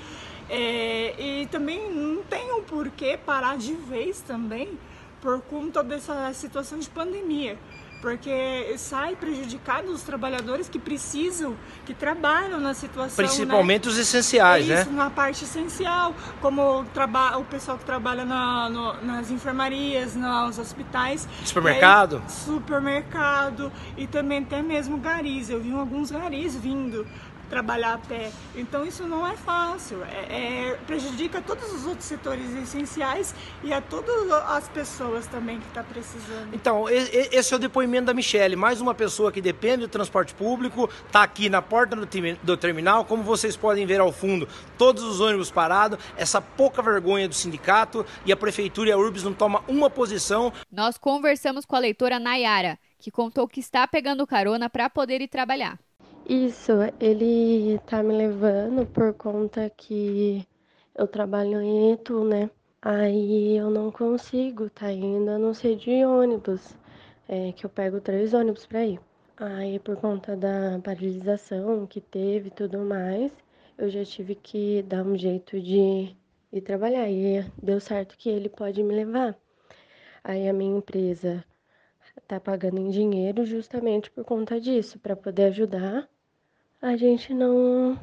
É, 0.50 1.16
e 1.18 1.48
também 1.48 1.90
não 1.92 2.22
tem 2.24 2.54
um 2.54 2.64
porquê 2.64 3.18
parar 3.18 3.58
de 3.58 3.74
vez 3.74 4.22
também 4.22 4.78
por 5.22 5.42
conta 5.42 5.84
dessa 5.84 6.34
situação 6.34 6.78
de 6.78 6.90
pandemia 6.90 7.58
porque 8.04 8.76
sai 8.78 9.16
prejudicado 9.16 9.90
os 9.90 10.02
trabalhadores 10.02 10.68
que 10.68 10.78
precisam, 10.78 11.56
que 11.86 11.94
trabalham 11.94 12.60
na 12.60 12.74
situação. 12.74 13.16
Principalmente 13.16 13.86
né? 13.86 13.92
os 13.94 13.98
essenciais, 13.98 14.70
é 14.70 14.76
né? 14.76 14.82
Isso, 14.82 14.92
na 14.92 15.10
parte 15.10 15.46
essencial, 15.46 16.14
como 16.42 16.82
o, 16.82 17.40
o 17.40 17.46
pessoal 17.46 17.78
que 17.78 17.86
trabalha 17.86 18.26
na, 18.26 18.70
no, 18.70 19.02
nas 19.04 19.32
enfermarias, 19.32 20.16
nos 20.16 20.60
hospitais. 20.60 21.26
Supermercado? 21.46 22.18
Aí, 22.18 22.30
supermercado 22.30 23.72
e 23.96 24.06
também 24.06 24.40
até 24.40 24.62
mesmo 24.62 24.98
garis. 24.98 25.50
Eu 25.50 25.62
vi 25.62 25.72
alguns 25.72 26.12
garis 26.12 26.58
vindo 26.58 27.08
trabalhar 27.54 27.94
a 27.94 27.98
pé. 28.00 28.32
Então 28.56 28.84
isso 28.84 29.08
não 29.08 29.26
é 29.28 29.38
fácil, 29.38 30.04
é, 30.06 30.72
é, 30.72 30.80
prejudica 30.88 31.40
todos 31.40 31.72
os 31.72 31.86
outros 31.86 32.08
setores 32.08 32.52
essenciais 32.56 33.36
e 33.64 33.72
a 33.72 33.80
todas 33.80 34.32
as 34.32 34.68
pessoas 34.70 35.28
também 35.28 35.60
que 35.60 35.68
estão 35.68 35.84
tá 35.84 35.90
precisando. 35.90 36.54
Então, 36.54 36.90
esse 36.90 37.54
é 37.54 37.56
o 37.56 37.60
depoimento 37.60 38.08
da 38.08 38.14
Michelle, 38.14 38.56
mais 38.56 38.82
uma 38.82 38.96
pessoa 38.96 39.32
que 39.32 39.40
depende 39.40 39.82
do 39.82 39.88
transporte 39.88 40.34
público, 40.34 40.90
está 41.06 41.22
aqui 41.22 41.48
na 41.48 41.62
porta 41.62 41.96
do, 41.96 42.08
do 42.42 42.58
terminal, 42.58 43.06
como 43.06 43.22
vocês 43.22 43.56
podem 43.56 43.86
ver 43.86 44.00
ao 44.00 44.12
fundo, 44.12 44.48
todos 44.76 45.04
os 45.04 45.20
ônibus 45.20 45.52
parados, 45.52 46.00
essa 46.18 46.42
pouca 46.42 46.82
vergonha 46.82 47.28
do 47.28 47.36
sindicato 47.36 48.04
e 48.26 48.32
a 48.32 48.38
prefeitura 48.38 48.90
e 48.90 48.92
a 48.92 48.98
URBS 48.98 49.24
não 49.24 49.34
toma 49.34 49.64
uma 49.68 49.92
posição. 49.92 50.52
Nós 50.72 50.98
conversamos 50.98 51.66
com 51.66 51.76
a 51.76 51.80
leitora 51.80 52.20
Nayara, 52.20 52.80
que 52.98 53.12
contou 53.12 53.48
que 53.48 53.60
está 53.60 53.88
pegando 53.88 54.26
carona 54.26 54.70
para 54.70 54.90
poder 54.90 55.22
ir 55.22 55.28
trabalhar. 55.28 55.78
Isso, 56.26 56.72
ele 57.02 57.78
tá 57.80 58.02
me 58.02 58.16
levando 58.16 58.86
por 58.86 59.14
conta 59.14 59.70
que 59.70 60.48
eu 60.96 61.06
trabalho 61.06 61.62
em 61.62 61.94
Itu, 61.94 62.24
né? 62.24 62.50
Aí 62.82 63.58
eu 63.58 63.70
não 63.70 63.92
consigo 63.92 64.70
tá 64.70 64.90
indo, 64.92 65.30
a 65.30 65.38
não 65.38 65.54
ser 65.54 65.76
de 65.76 66.06
ônibus, 66.06 66.78
é, 67.28 67.52
que 67.52 67.66
eu 67.66 67.70
pego 67.70 68.00
três 68.00 68.34
ônibus 68.34 68.66
para 68.66 68.86
ir. 68.86 69.02
Aí 69.36 69.80
por 69.80 69.98
conta 69.98 70.36
da 70.38 70.80
paralisação 70.82 71.86
que 71.86 72.00
teve 72.00 72.48
e 72.48 72.52
tudo 72.52 72.80
mais, 72.80 73.30
eu 73.78 73.90
já 73.90 74.06
tive 74.06 74.36
que 74.36 74.82
dar 74.84 75.04
um 75.06 75.18
jeito 75.18 75.60
de 75.60 76.16
ir 76.54 76.62
trabalhar. 76.62 77.10
E 77.10 77.46
deu 77.62 77.82
certo 77.82 78.18
que 78.18 78.30
ele 78.30 78.48
pode 78.48 78.82
me 78.82 78.96
levar. 78.96 79.36
Aí 80.24 80.48
a 80.48 80.54
minha 80.54 80.78
empresa 80.78 81.44
tá 82.28 82.40
pagando 82.40 82.80
em 82.80 82.90
dinheiro 82.90 83.46
justamente 83.46 84.10
por 84.12 84.24
conta 84.24 84.60
disso, 84.60 85.00
para 85.00 85.16
poder 85.16 85.46
ajudar 85.46 86.08
a 86.84 86.98
gente 86.98 87.34
não 87.34 87.98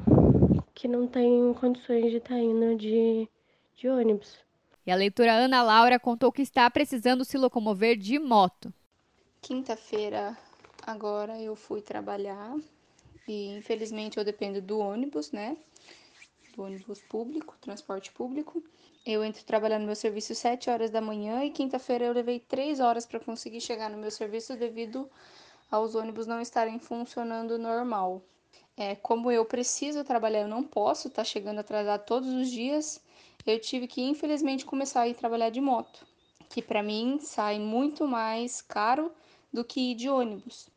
que 0.73 0.87
não 0.87 1.05
tem 1.05 1.53
condições 1.53 2.09
de 2.09 2.17
estar 2.17 2.29
tá 2.33 2.39
indo 2.39 2.75
de, 2.75 3.29
de 3.75 3.87
ônibus. 3.87 4.39
E 4.83 4.91
a 4.91 4.95
leitora 4.95 5.33
Ana 5.33 5.61
Laura 5.61 5.99
contou 5.99 6.31
que 6.31 6.41
está 6.41 6.67
precisando 6.71 7.23
se 7.23 7.37
locomover 7.37 7.95
de 7.95 8.17
moto. 8.17 8.73
Quinta-feira 9.39 10.35
agora 10.81 11.39
eu 11.39 11.55
fui 11.55 11.79
trabalhar 11.79 12.55
e 13.27 13.55
infelizmente 13.55 14.17
eu 14.17 14.25
dependo 14.25 14.59
do 14.59 14.79
ônibus, 14.79 15.31
né? 15.31 15.55
Do 16.53 16.63
ônibus 16.63 17.01
público, 17.01 17.55
transporte 17.61 18.11
público. 18.11 18.63
Eu 19.05 19.23
entro 19.23 19.43
trabalhar 19.43 19.79
no 19.79 19.85
meu 19.85 19.95
serviço 19.95 20.35
7 20.35 20.69
horas 20.69 20.89
da 20.89 20.99
manhã 20.99 21.43
e 21.43 21.49
quinta-feira 21.49 22.05
eu 22.05 22.13
levei 22.13 22.39
3 22.39 22.79
horas 22.79 23.05
para 23.05 23.19
conseguir 23.19 23.61
chegar 23.61 23.89
no 23.89 23.97
meu 23.97 24.11
serviço 24.11 24.55
devido 24.55 25.09
aos 25.71 25.95
ônibus 25.95 26.27
não 26.27 26.41
estarem 26.41 26.77
funcionando 26.79 27.57
normal. 27.57 28.21
É, 28.75 28.95
como 28.95 29.31
eu 29.31 29.45
preciso 29.45 30.03
trabalhar, 30.03 30.41
eu 30.41 30.47
não 30.47 30.63
posso 30.63 31.07
estar 31.07 31.21
tá 31.21 31.25
chegando 31.25 31.59
atrasado 31.59 32.05
todos 32.05 32.33
os 32.33 32.49
dias, 32.49 33.01
eu 33.45 33.59
tive 33.59 33.87
que 33.87 34.01
infelizmente 34.01 34.65
começar 34.65 35.01
a 35.01 35.07
ir 35.07 35.13
trabalhar 35.13 35.49
de 35.49 35.61
moto, 35.61 36.05
que 36.49 36.61
para 36.61 36.81
mim 36.81 37.19
sai 37.19 37.59
muito 37.59 38.07
mais 38.07 38.61
caro 38.61 39.11
do 39.51 39.63
que 39.63 39.91
ir 39.91 39.95
de 39.95 40.09
ônibus. 40.09 40.70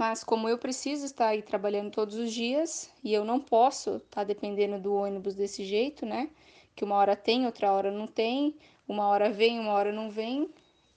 Mas 0.00 0.24
como 0.24 0.48
eu 0.48 0.56
preciso 0.56 1.04
estar 1.04 1.26
aí 1.26 1.42
trabalhando 1.42 1.90
todos 1.90 2.14
os 2.14 2.32
dias 2.32 2.90
e 3.04 3.12
eu 3.12 3.22
não 3.22 3.38
posso 3.38 3.96
estar 3.96 4.24
dependendo 4.24 4.80
do 4.80 4.94
ônibus 4.94 5.34
desse 5.34 5.62
jeito, 5.62 6.06
né? 6.06 6.30
Que 6.74 6.82
uma 6.82 6.96
hora 6.96 7.14
tem, 7.14 7.44
outra 7.44 7.70
hora 7.70 7.90
não 7.90 8.06
tem, 8.06 8.56
uma 8.88 9.06
hora 9.08 9.30
vem, 9.30 9.60
uma 9.60 9.74
hora 9.74 9.92
não 9.92 10.10
vem, 10.10 10.48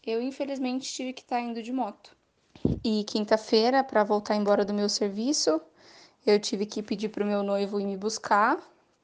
eu 0.07 0.21
infelizmente 0.21 0.89
tive 0.89 1.11
que 1.11 1.21
estar 1.21 1.41
indo 1.41 1.61
de 1.61 1.73
moto. 1.73 2.15
E 2.81 3.03
quinta-feira, 3.03 3.83
para 3.83 4.05
voltar 4.05 4.37
embora 4.37 4.63
do 4.63 4.73
meu 4.73 4.87
serviço, 4.87 5.59
eu 6.25 6.39
tive 6.39 6.65
que 6.65 6.81
pedir 6.81 7.09
para 7.09 7.25
o 7.25 7.27
meu 7.27 7.43
noivo 7.43 7.81
ir 7.81 7.85
me 7.85 7.97
buscar, 7.97 8.57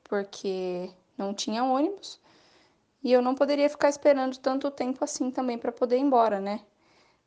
porque 0.06 0.90
não 1.18 1.34
tinha 1.34 1.66
ônibus. 1.66 2.22
E 3.04 3.12
eu 3.12 3.22
não 3.22 3.36
poderia 3.36 3.70
ficar 3.70 3.90
esperando 3.90 4.38
tanto 4.38 4.72
tempo 4.72 5.04
assim 5.04 5.30
também 5.30 5.58
para 5.58 5.74
poder 5.74 5.98
ir 5.98 6.04
embora, 6.04 6.40
né? 6.40 6.62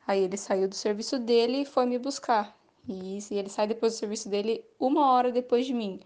Aí 0.06 0.22
ele 0.22 0.38
saiu 0.38 0.66
do 0.66 0.74
serviço 0.74 1.18
dele 1.18 1.58
e 1.58 1.66
foi 1.66 1.84
me 1.84 1.98
buscar. 1.98 2.61
E 2.88 3.18
ele 3.30 3.48
sai 3.48 3.66
depois 3.66 3.94
do 3.94 3.98
serviço 3.98 4.28
dele 4.28 4.64
uma 4.78 5.12
hora 5.12 5.30
depois 5.30 5.66
de 5.66 5.72
mim. 5.72 6.00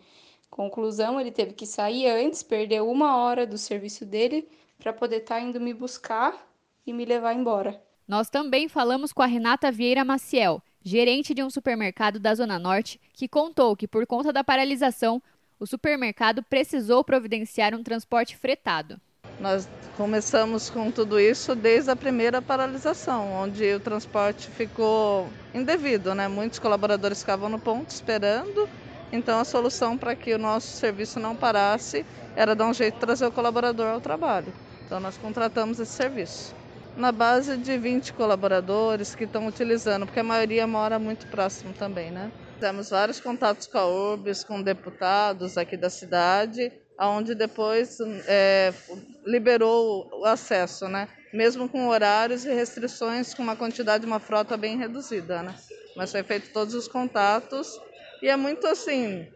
Conclusão, 0.51 1.21
ele 1.21 1.31
teve 1.31 1.53
que 1.53 1.67
sair 1.67 2.09
antes, 2.09 2.43
perdeu 2.43 2.89
uma 2.91 3.17
hora 3.17 3.47
do 3.47 3.59
serviço 3.59 4.05
dele 4.05 4.49
para 4.79 4.93
poder 4.93 5.19
estar 5.19 5.37
tá 5.37 5.41
indo 5.41 5.61
me 5.61 5.75
buscar 5.75 6.47
e 6.87 6.93
me 6.93 7.05
levar 7.05 7.35
embora. 7.35 7.83
Nós 8.07 8.31
também 8.31 8.69
falamos 8.69 9.13
com 9.13 9.23
a 9.23 9.27
Renata 9.27 9.73
Vieira 9.73 10.05
Maciel, 10.05 10.63
gerente 10.83 11.35
de 11.35 11.43
um 11.43 11.51
supermercado 11.51 12.21
da 12.21 12.35
Zona 12.35 12.59
Norte, 12.59 13.01
que 13.13 13.27
contou 13.27 13.75
que, 13.75 13.89
por 13.89 14.07
conta 14.07 14.33
da 14.33 14.45
paralisação, 14.45 15.21
o 15.59 15.67
supermercado 15.67 16.43
precisou 16.43 17.03
providenciar 17.03 17.75
um 17.75 17.83
transporte 17.83 18.37
fretado. 18.37 19.01
Nós 19.39 19.69
começamos 19.97 20.71
com 20.71 20.91
tudo 20.91 21.21
isso 21.21 21.55
desde 21.55 21.91
a 21.91 21.97
primeira 21.97 22.41
paralisação, 22.41 23.33
onde 23.33 23.75
o 23.75 23.81
transporte 23.81 24.49
ficou 24.51 25.29
indevido, 25.55 26.15
né? 26.15 26.27
Muitos 26.27 26.59
colaboradores 26.59 27.21
ficavam 27.21 27.49
no 27.49 27.59
ponto 27.59 27.91
esperando. 27.91 28.69
Então 29.13 29.39
a 29.39 29.45
solução 29.45 29.97
para 29.97 30.15
que 30.17 30.35
o 30.35 30.39
nosso 30.39 30.69
serviço 30.69 31.21
não 31.21 31.37
parasse 31.37 32.05
era 32.35 32.55
dar 32.55 32.67
um 32.67 32.75
jeito 32.75 32.95
de 32.95 33.01
trazer 33.01 33.27
o 33.27 33.33
colaborador 33.33 33.87
ao 33.87 34.01
trabalho. 34.01 34.53
Então 34.85 35.01
nós 35.01 35.17
contratamos 35.17 35.79
esse 35.79 35.93
serviço. 35.93 36.55
Na 36.97 37.13
base 37.13 37.59
de 37.59 37.77
20 37.77 38.15
colaboradores 38.15 39.15
que 39.15 39.25
estão 39.25 39.47
utilizando, 39.47 40.07
porque 40.07 40.21
a 40.21 40.25
maioria 40.25 40.67
mora 40.67 40.99
muito 40.99 41.27
próximo 41.27 41.75
também, 41.75 42.11
né? 42.11 42.33
Temos 42.59 42.89
vários 42.89 43.21
contatos 43.21 43.67
com 43.67 43.77
a 43.77 43.87
URBS, 43.87 44.45
com 44.45 44.63
deputados 44.63 45.59
aqui 45.59 45.77
da 45.77 45.91
cidade, 45.91 46.73
onde 46.99 47.35
depois 47.35 47.99
é, 48.27 48.73
liberou 49.25 50.09
o 50.13 50.25
acesso, 50.25 50.89
né? 50.89 51.09
Mesmo 51.33 51.69
com 51.69 51.89
horários 51.89 52.45
e 52.45 52.53
restrições, 52.53 53.35
com 53.35 53.43
uma 53.43 53.57
quantidade, 53.57 54.07
uma 54.07 54.21
frota 54.21 54.57
bem 54.57 54.79
reduzida, 54.79 55.43
né? 55.43 55.55
Mas 55.95 56.13
foi 56.13 56.23
feito 56.23 56.51
todos 56.53 56.75
os 56.75 56.89
contatos 56.89 57.79
e 58.23 58.29
é 58.29 58.37
muito 58.37 58.67
assim, 58.67 59.27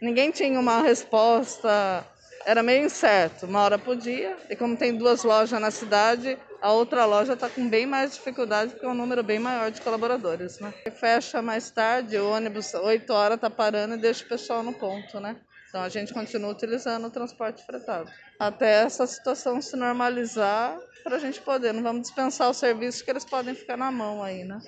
ninguém 0.00 0.30
tinha 0.30 0.58
uma 0.58 0.82
resposta, 0.82 2.04
era 2.44 2.62
meio 2.62 2.84
incerto, 2.84 3.46
uma 3.46 3.62
hora 3.62 3.78
por 3.78 3.96
dia. 3.96 4.36
E 4.50 4.56
como 4.56 4.76
tem 4.76 4.96
duas 4.96 5.22
lojas 5.22 5.60
na 5.60 5.70
cidade, 5.70 6.38
a 6.60 6.72
outra 6.72 7.04
loja 7.04 7.34
está 7.34 7.48
com 7.48 7.68
bem 7.68 7.86
mais 7.86 8.14
dificuldade, 8.14 8.72
porque 8.72 8.86
é 8.86 8.88
um 8.88 8.94
número 8.94 9.22
bem 9.22 9.38
maior 9.38 9.70
de 9.70 9.80
colaboradores, 9.80 10.58
né? 10.60 10.72
Fecha 10.98 11.40
mais 11.40 11.70
tarde, 11.70 12.18
o 12.18 12.30
ônibus 12.30 12.74
8 12.74 13.12
horas 13.12 13.36
está 13.36 13.50
parando 13.50 13.94
e 13.94 13.98
deixa 13.98 14.24
o 14.24 14.28
pessoal 14.28 14.62
no 14.62 14.72
ponto, 14.72 15.20
né? 15.20 15.36
Então 15.74 15.82
a 15.82 15.88
gente 15.88 16.14
continua 16.14 16.52
utilizando 16.52 17.04
o 17.04 17.10
transporte 17.10 17.66
fretado. 17.66 18.08
Até 18.38 18.84
essa 18.84 19.04
situação 19.08 19.60
se 19.60 19.76
normalizar, 19.76 20.78
para 21.02 21.16
a 21.16 21.18
gente 21.18 21.40
poder, 21.40 21.74
não 21.74 21.82
vamos 21.82 22.02
dispensar 22.02 22.48
o 22.48 22.54
serviço 22.54 23.04
que 23.04 23.10
eles 23.10 23.24
podem 23.24 23.56
ficar 23.56 23.76
na 23.76 23.90
mão 23.90 24.22
aí, 24.22 24.44
né? 24.44 24.60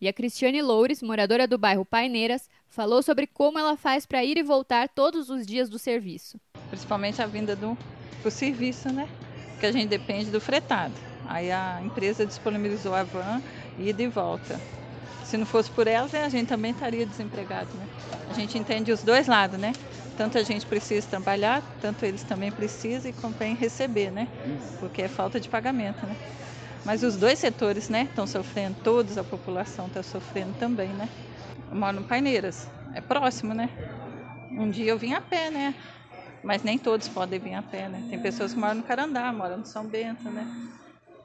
E 0.00 0.06
a 0.06 0.12
Cristiane 0.12 0.62
Loures, 0.62 1.02
moradora 1.02 1.48
do 1.48 1.58
bairro 1.58 1.84
Paineiras, 1.84 2.48
falou 2.68 3.02
sobre 3.02 3.26
como 3.26 3.58
ela 3.58 3.76
faz 3.76 4.06
para 4.06 4.22
ir 4.22 4.38
e 4.38 4.42
voltar 4.44 4.88
todos 4.88 5.30
os 5.30 5.44
dias 5.44 5.68
do 5.68 5.80
serviço. 5.80 6.40
Principalmente 6.68 7.20
a 7.20 7.26
vinda 7.26 7.56
do 7.56 7.76
pro 8.22 8.30
serviço, 8.30 8.88
né? 8.92 9.08
Porque 9.50 9.66
a 9.66 9.72
gente 9.72 9.88
depende 9.88 10.30
do 10.30 10.40
fretado. 10.40 10.94
Aí 11.26 11.50
a 11.50 11.82
empresa 11.82 12.24
disponibilizou 12.24 12.94
a 12.94 13.02
van, 13.02 13.42
ida 13.80 14.00
e 14.00 14.06
volta. 14.06 14.60
Se 15.24 15.36
não 15.36 15.46
fosse 15.46 15.70
por 15.70 15.86
elas, 15.86 16.14
a 16.14 16.28
gente 16.28 16.48
também 16.48 16.70
estaria 16.70 17.04
desempregado, 17.04 17.68
né? 17.74 17.86
A 18.30 18.32
gente 18.32 18.56
entende 18.56 18.92
os 18.92 19.02
dois 19.02 19.26
lados, 19.26 19.58
né? 19.58 19.72
Tanto 20.16 20.38
a 20.38 20.42
gente 20.42 20.64
precisa 20.64 21.06
trabalhar, 21.06 21.62
tanto 21.80 22.04
eles 22.04 22.22
também 22.22 22.50
precisam 22.50 23.10
e 23.10 23.14
convém 23.14 23.54
receber, 23.54 24.10
né? 24.10 24.28
Porque 24.78 25.02
é 25.02 25.08
falta 25.08 25.40
de 25.40 25.48
pagamento, 25.48 26.06
né? 26.06 26.16
Mas 26.84 27.02
os 27.02 27.16
dois 27.16 27.38
setores, 27.38 27.88
né, 27.88 28.02
estão 28.02 28.26
sofrendo, 28.26 28.76
todos 28.84 29.18
a 29.18 29.24
população 29.24 29.88
está 29.88 30.02
sofrendo 30.02 30.54
também, 30.58 30.88
né? 30.88 31.08
Eu 31.70 31.76
moro 31.76 32.00
no 32.00 32.04
Paineiras, 32.04 32.68
é 32.94 33.00
próximo, 33.00 33.52
né? 33.52 33.68
Um 34.52 34.70
dia 34.70 34.92
eu 34.92 34.98
vim 34.98 35.12
a 35.12 35.20
pé, 35.20 35.50
né? 35.50 35.74
Mas 36.44 36.62
nem 36.62 36.78
todos 36.78 37.08
podem 37.08 37.40
vir 37.40 37.54
a 37.54 37.62
pé, 37.62 37.88
né? 37.88 38.06
Tem 38.08 38.18
pessoas 38.20 38.54
que 38.54 38.60
moram 38.60 38.76
no 38.76 38.82
Carandá, 38.84 39.32
moram 39.32 39.58
no 39.58 39.66
São 39.66 39.84
Bento, 39.84 40.30
né? 40.30 40.46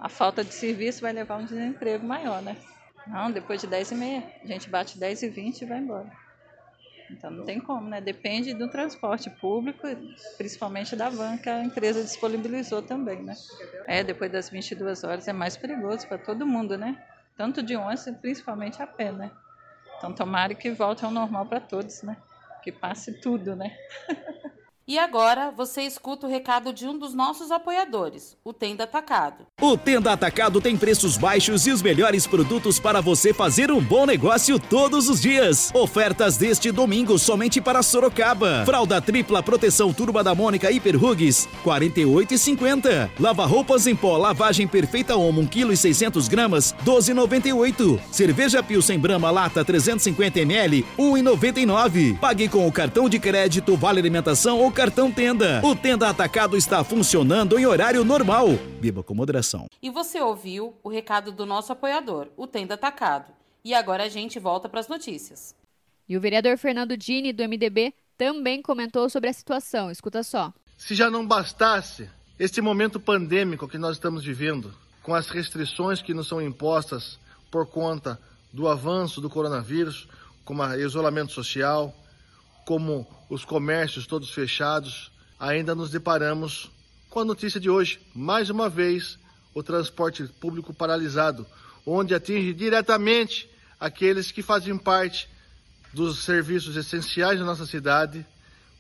a 0.01 0.09
falta 0.09 0.43
de 0.43 0.51
serviço 0.51 1.01
vai 1.01 1.13
levar 1.13 1.37
um 1.37 1.45
desemprego 1.45 2.05
maior, 2.05 2.41
né? 2.41 2.57
Não, 3.05 3.31
depois 3.31 3.59
de 3.61 3.67
10 3.67 3.91
e 3.91 3.95
meia, 3.95 4.23
a 4.43 4.47
gente 4.47 4.69
bate 4.69 4.97
10 4.99 5.23
e 5.23 5.29
20 5.29 5.61
e 5.61 5.65
vai 5.65 5.79
embora. 5.79 6.09
Então 7.09 7.29
não 7.29 7.43
tem 7.45 7.59
como, 7.59 7.89
né? 7.89 7.99
Depende 7.99 8.53
do 8.53 8.69
transporte 8.69 9.29
público, 9.29 9.85
principalmente 10.37 10.95
da 10.95 11.09
van 11.09 11.37
que 11.37 11.49
a 11.49 11.63
empresa 11.63 12.01
disponibilizou 12.03 12.81
também, 12.81 13.21
né? 13.21 13.37
É, 13.87 14.03
depois 14.03 14.31
das 14.31 14.49
22 14.49 15.03
horas 15.03 15.27
é 15.27 15.33
mais 15.33 15.57
perigoso 15.57 16.07
para 16.07 16.17
todo 16.17 16.47
mundo, 16.47 16.77
né? 16.77 16.97
Tanto 17.35 17.61
de 17.61 17.75
ônibus, 17.75 18.05
principalmente 18.21 18.81
a 18.81 18.87
pé, 18.87 19.11
né? 19.11 19.31
Então 19.97 20.13
tomara 20.13 20.55
que 20.55 20.71
volte 20.71 21.03
ao 21.03 21.11
normal 21.11 21.45
para 21.47 21.59
todos, 21.59 22.01
né? 22.03 22.17
Que 22.63 22.71
passe 22.71 23.19
tudo, 23.19 23.55
né? 23.55 23.75
E 24.91 24.99
agora 24.99 25.53
você 25.55 25.83
escuta 25.83 26.27
o 26.27 26.29
recado 26.29 26.73
de 26.73 26.85
um 26.85 26.99
dos 26.99 27.13
nossos 27.13 27.49
apoiadores, 27.49 28.35
o 28.43 28.51
Tenda 28.51 28.83
Atacado. 28.83 29.47
O 29.61 29.77
Tenda 29.77 30.11
Atacado 30.11 30.59
tem 30.59 30.75
preços 30.75 31.15
baixos 31.15 31.65
e 31.65 31.71
os 31.71 31.81
melhores 31.81 32.27
produtos 32.27 32.77
para 32.77 32.99
você 32.99 33.33
fazer 33.33 33.71
um 33.71 33.79
bom 33.79 34.05
negócio 34.05 34.59
todos 34.59 35.07
os 35.07 35.21
dias. 35.21 35.71
Ofertas 35.73 36.35
deste 36.35 36.73
domingo 36.73 37.17
somente 37.17 37.61
para 37.61 37.81
Sorocaba. 37.81 38.63
Fralda 38.65 39.01
tripla 39.01 39.41
proteção 39.41 39.93
turma 39.93 40.21
da 40.21 40.35
Mônica 40.35 40.69
Hiper 40.69 41.01
Hugs, 41.01 41.47
48,50. 41.63 43.11
Lava 43.17 43.45
roupas 43.45 43.87
em 43.87 43.95
pó, 43.95 44.17
lavagem 44.17 44.67
perfeita 44.67 45.15
Omo, 45.15 45.39
1 45.39 45.47
kg 45.47 45.71
e 45.71 45.77
600 45.77 46.27
gramas, 46.27 46.75
12,98. 46.85 47.97
Cerveja 48.11 48.61
Pilsen 48.61 48.99
Brahma 48.99 49.31
lata 49.31 49.63
350 49.63 50.41
ml, 50.41 50.85
1,99. 50.99 52.19
Pague 52.19 52.49
com 52.49 52.67
o 52.67 52.71
cartão 52.73 53.07
de 53.07 53.19
crédito, 53.19 53.77
vale 53.77 54.01
alimentação 54.01 54.59
ou 54.59 54.69
cartão 54.81 55.11
Tenda. 55.11 55.61
O 55.63 55.75
Tenda 55.75 56.09
Atacado 56.09 56.57
está 56.57 56.83
funcionando 56.83 57.59
em 57.59 57.67
horário 57.67 58.03
normal. 58.03 58.47
Biba 58.79 59.03
com 59.03 59.13
moderação. 59.13 59.67
E 59.79 59.91
você 59.91 60.19
ouviu 60.19 60.75
o 60.81 60.89
recado 60.89 61.31
do 61.31 61.45
nosso 61.45 61.71
apoiador, 61.71 62.29
o 62.35 62.47
Tenda 62.47 62.73
Atacado. 62.73 63.31
E 63.63 63.75
agora 63.75 64.05
a 64.05 64.09
gente 64.09 64.39
volta 64.39 64.67
para 64.67 64.79
as 64.79 64.87
notícias. 64.87 65.53
E 66.09 66.17
o 66.17 66.19
vereador 66.19 66.57
Fernando 66.57 66.97
Dini, 66.97 67.31
do 67.31 67.43
MDB, 67.43 67.93
também 68.17 68.59
comentou 68.59 69.07
sobre 69.07 69.29
a 69.29 69.33
situação. 69.33 69.91
Escuta 69.91 70.23
só. 70.23 70.51
Se 70.75 70.95
já 70.95 71.11
não 71.11 71.27
bastasse 71.27 72.09
este 72.39 72.59
momento 72.59 72.99
pandêmico 72.99 73.67
que 73.67 73.77
nós 73.77 73.97
estamos 73.97 74.25
vivendo, 74.25 74.73
com 75.03 75.13
as 75.13 75.29
restrições 75.29 76.01
que 76.01 76.11
nos 76.11 76.27
são 76.27 76.41
impostas 76.41 77.19
por 77.51 77.67
conta 77.67 78.19
do 78.51 78.67
avanço 78.67 79.21
do 79.21 79.29
coronavírus, 79.29 80.07
como 80.43 80.63
o 80.63 80.73
isolamento 80.73 81.33
social, 81.33 81.95
como 82.71 83.05
os 83.29 83.43
comércios 83.43 84.07
todos 84.07 84.31
fechados, 84.31 85.11
ainda 85.37 85.75
nos 85.75 85.91
deparamos 85.91 86.71
com 87.09 87.19
a 87.19 87.25
notícia 87.25 87.59
de 87.59 87.69
hoje. 87.69 87.99
Mais 88.15 88.49
uma 88.49 88.69
vez, 88.69 89.19
o 89.53 89.61
transporte 89.61 90.23
público 90.39 90.73
paralisado, 90.73 91.45
onde 91.85 92.15
atinge 92.15 92.53
diretamente 92.53 93.49
aqueles 93.77 94.31
que 94.31 94.41
fazem 94.41 94.77
parte 94.77 95.27
dos 95.91 96.23
serviços 96.23 96.77
essenciais 96.77 97.39
da 97.39 97.45
nossa 97.45 97.65
cidade, 97.65 98.25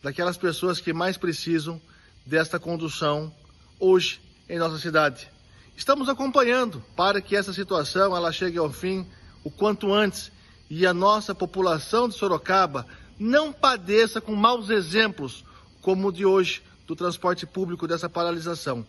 daquelas 0.01 0.37
pessoas 0.37 0.79
que 0.79 0.93
mais 0.93 1.17
precisam 1.17 1.81
desta 2.25 2.57
condução 2.57 3.29
hoje 3.77 4.21
em 4.47 4.57
nossa 4.57 4.79
cidade. 4.79 5.27
Estamos 5.75 6.07
acompanhando 6.07 6.81
para 6.95 7.19
que 7.19 7.35
essa 7.35 7.51
situação 7.51 8.15
ela 8.15 8.31
chegue 8.31 8.57
ao 8.57 8.71
fim 8.71 9.05
o 9.43 9.51
quanto 9.51 9.91
antes 9.91 10.31
e 10.69 10.87
a 10.87 10.93
nossa 10.93 11.35
população 11.35 12.07
de 12.07 12.15
Sorocaba 12.15 12.87
não 13.21 13.53
padeça 13.53 14.19
com 14.19 14.35
maus 14.35 14.71
exemplos 14.71 15.45
como 15.79 16.07
o 16.07 16.11
de 16.11 16.25
hoje 16.25 16.63
do 16.87 16.95
transporte 16.95 17.45
público 17.45 17.87
dessa 17.87 18.09
paralisação. 18.09 18.83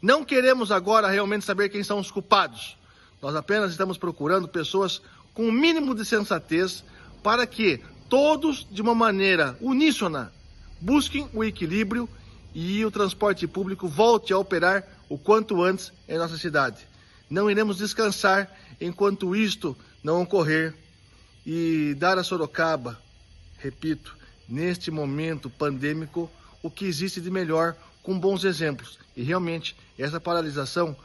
Não 0.00 0.24
queremos 0.24 0.72
agora 0.72 1.08
realmente 1.08 1.44
saber 1.44 1.68
quem 1.68 1.84
são 1.84 1.98
os 1.98 2.10
culpados. 2.10 2.78
Nós 3.20 3.36
apenas 3.36 3.72
estamos 3.72 3.98
procurando 3.98 4.48
pessoas 4.48 5.02
com 5.34 5.42
o 5.42 5.48
um 5.48 5.52
mínimo 5.52 5.94
de 5.94 6.06
sensatez 6.06 6.82
para 7.22 7.46
que 7.46 7.82
todos, 8.08 8.66
de 8.70 8.80
uma 8.80 8.94
maneira 8.94 9.58
uníssona, 9.60 10.32
busquem 10.80 11.28
o 11.34 11.44
equilíbrio 11.44 12.08
e 12.54 12.82
o 12.82 12.90
transporte 12.90 13.46
público 13.46 13.86
volte 13.86 14.32
a 14.32 14.38
operar 14.38 14.88
o 15.06 15.18
quanto 15.18 15.62
antes 15.62 15.92
em 16.08 16.16
nossa 16.16 16.38
cidade. 16.38 16.78
Não 17.28 17.50
iremos 17.50 17.76
descansar 17.76 18.50
enquanto 18.80 19.36
isto 19.36 19.76
não 20.02 20.22
ocorrer 20.22 20.74
e 21.44 21.94
dar 21.98 22.16
a 22.16 22.24
Sorocaba 22.24 23.04
repito, 23.66 24.16
neste 24.48 24.90
momento 24.90 25.50
pandêmico, 25.50 26.30
o 26.62 26.70
que 26.70 26.84
existe 26.84 27.20
de 27.20 27.30
melhor 27.30 27.76
com 28.02 28.18
bons 28.18 28.44
exemplos. 28.44 28.98
E 29.16 29.22
realmente, 29.22 29.76
essa 29.98 30.20
paralisação 30.20 30.96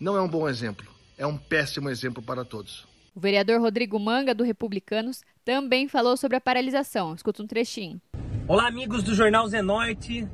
não 0.00 0.16
é 0.16 0.20
um 0.20 0.28
bom 0.28 0.48
exemplo, 0.48 0.86
é 1.18 1.26
um 1.26 1.36
péssimo 1.36 1.90
exemplo 1.90 2.22
para 2.22 2.44
todos. 2.44 2.86
O 3.14 3.20
vereador 3.20 3.60
Rodrigo 3.60 3.98
Manga, 3.98 4.34
do 4.34 4.44
Republicanos, 4.44 5.22
também 5.44 5.88
falou 5.88 6.16
sobre 6.16 6.36
a 6.36 6.40
paralisação. 6.40 7.14
Escuta 7.14 7.42
um 7.42 7.46
trechinho. 7.46 8.00
Olá, 8.46 8.68
amigos 8.68 9.02
do 9.02 9.14
Jornal 9.14 9.46
Zenorte. 9.48 10.28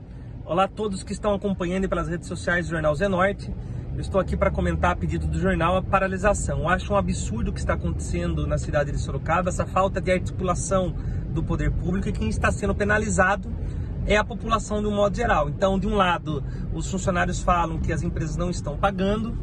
Olá 0.45 0.65
a 0.65 0.69
todos 0.69 1.05
que 1.05 1.13
estão 1.13 1.35
acompanhando 1.35 1.89
pelas 1.89 2.09
redes 2.09 2.27
sociais 2.27 2.67
do 2.67 2.71
Jornal 2.71 2.95
Zenorte. 2.95 3.53
Eu 3.95 4.01
estou 4.01 4.21
aqui 4.21 4.37
para 4.37 4.51
comentar 4.51 4.93
a 4.93 4.97
pedido 4.97 5.27
do 5.27 5.39
jornal 5.39 5.77
a 5.77 5.83
paralisação. 5.83 6.61
Eu 6.61 6.69
acho 6.69 6.93
um 6.93 6.97
absurdo 6.97 7.51
o 7.51 7.53
que 7.53 7.61
está 7.61 7.75
acontecendo 7.75 8.47
na 8.47 8.57
cidade 8.57 8.91
de 8.91 8.99
Sorocaba, 8.99 9.51
essa 9.51 9.67
falta 9.67 10.01
de 10.01 10.11
articulação 10.11 10.97
do 11.33 11.43
poder 11.43 11.71
público 11.71 12.09
e 12.09 12.13
quem 12.13 12.29
está 12.29 12.53
sendo 12.53 12.75
penalizado 12.75 13.51
é 14.07 14.17
a 14.17 14.25
população 14.25 14.81
de 14.81 14.89
um 14.89 14.95
modo 14.95 15.17
geral. 15.17 15.49
Então, 15.49 15.79
de 15.79 15.87
um 15.87 15.95
lado, 15.95 16.43
os 16.73 16.91
funcionários 16.91 17.41
falam 17.41 17.79
que 17.79 17.93
as 17.93 18.03
empresas 18.03 18.37
não 18.37 18.51
estão 18.51 18.77
pagando, 18.77 19.37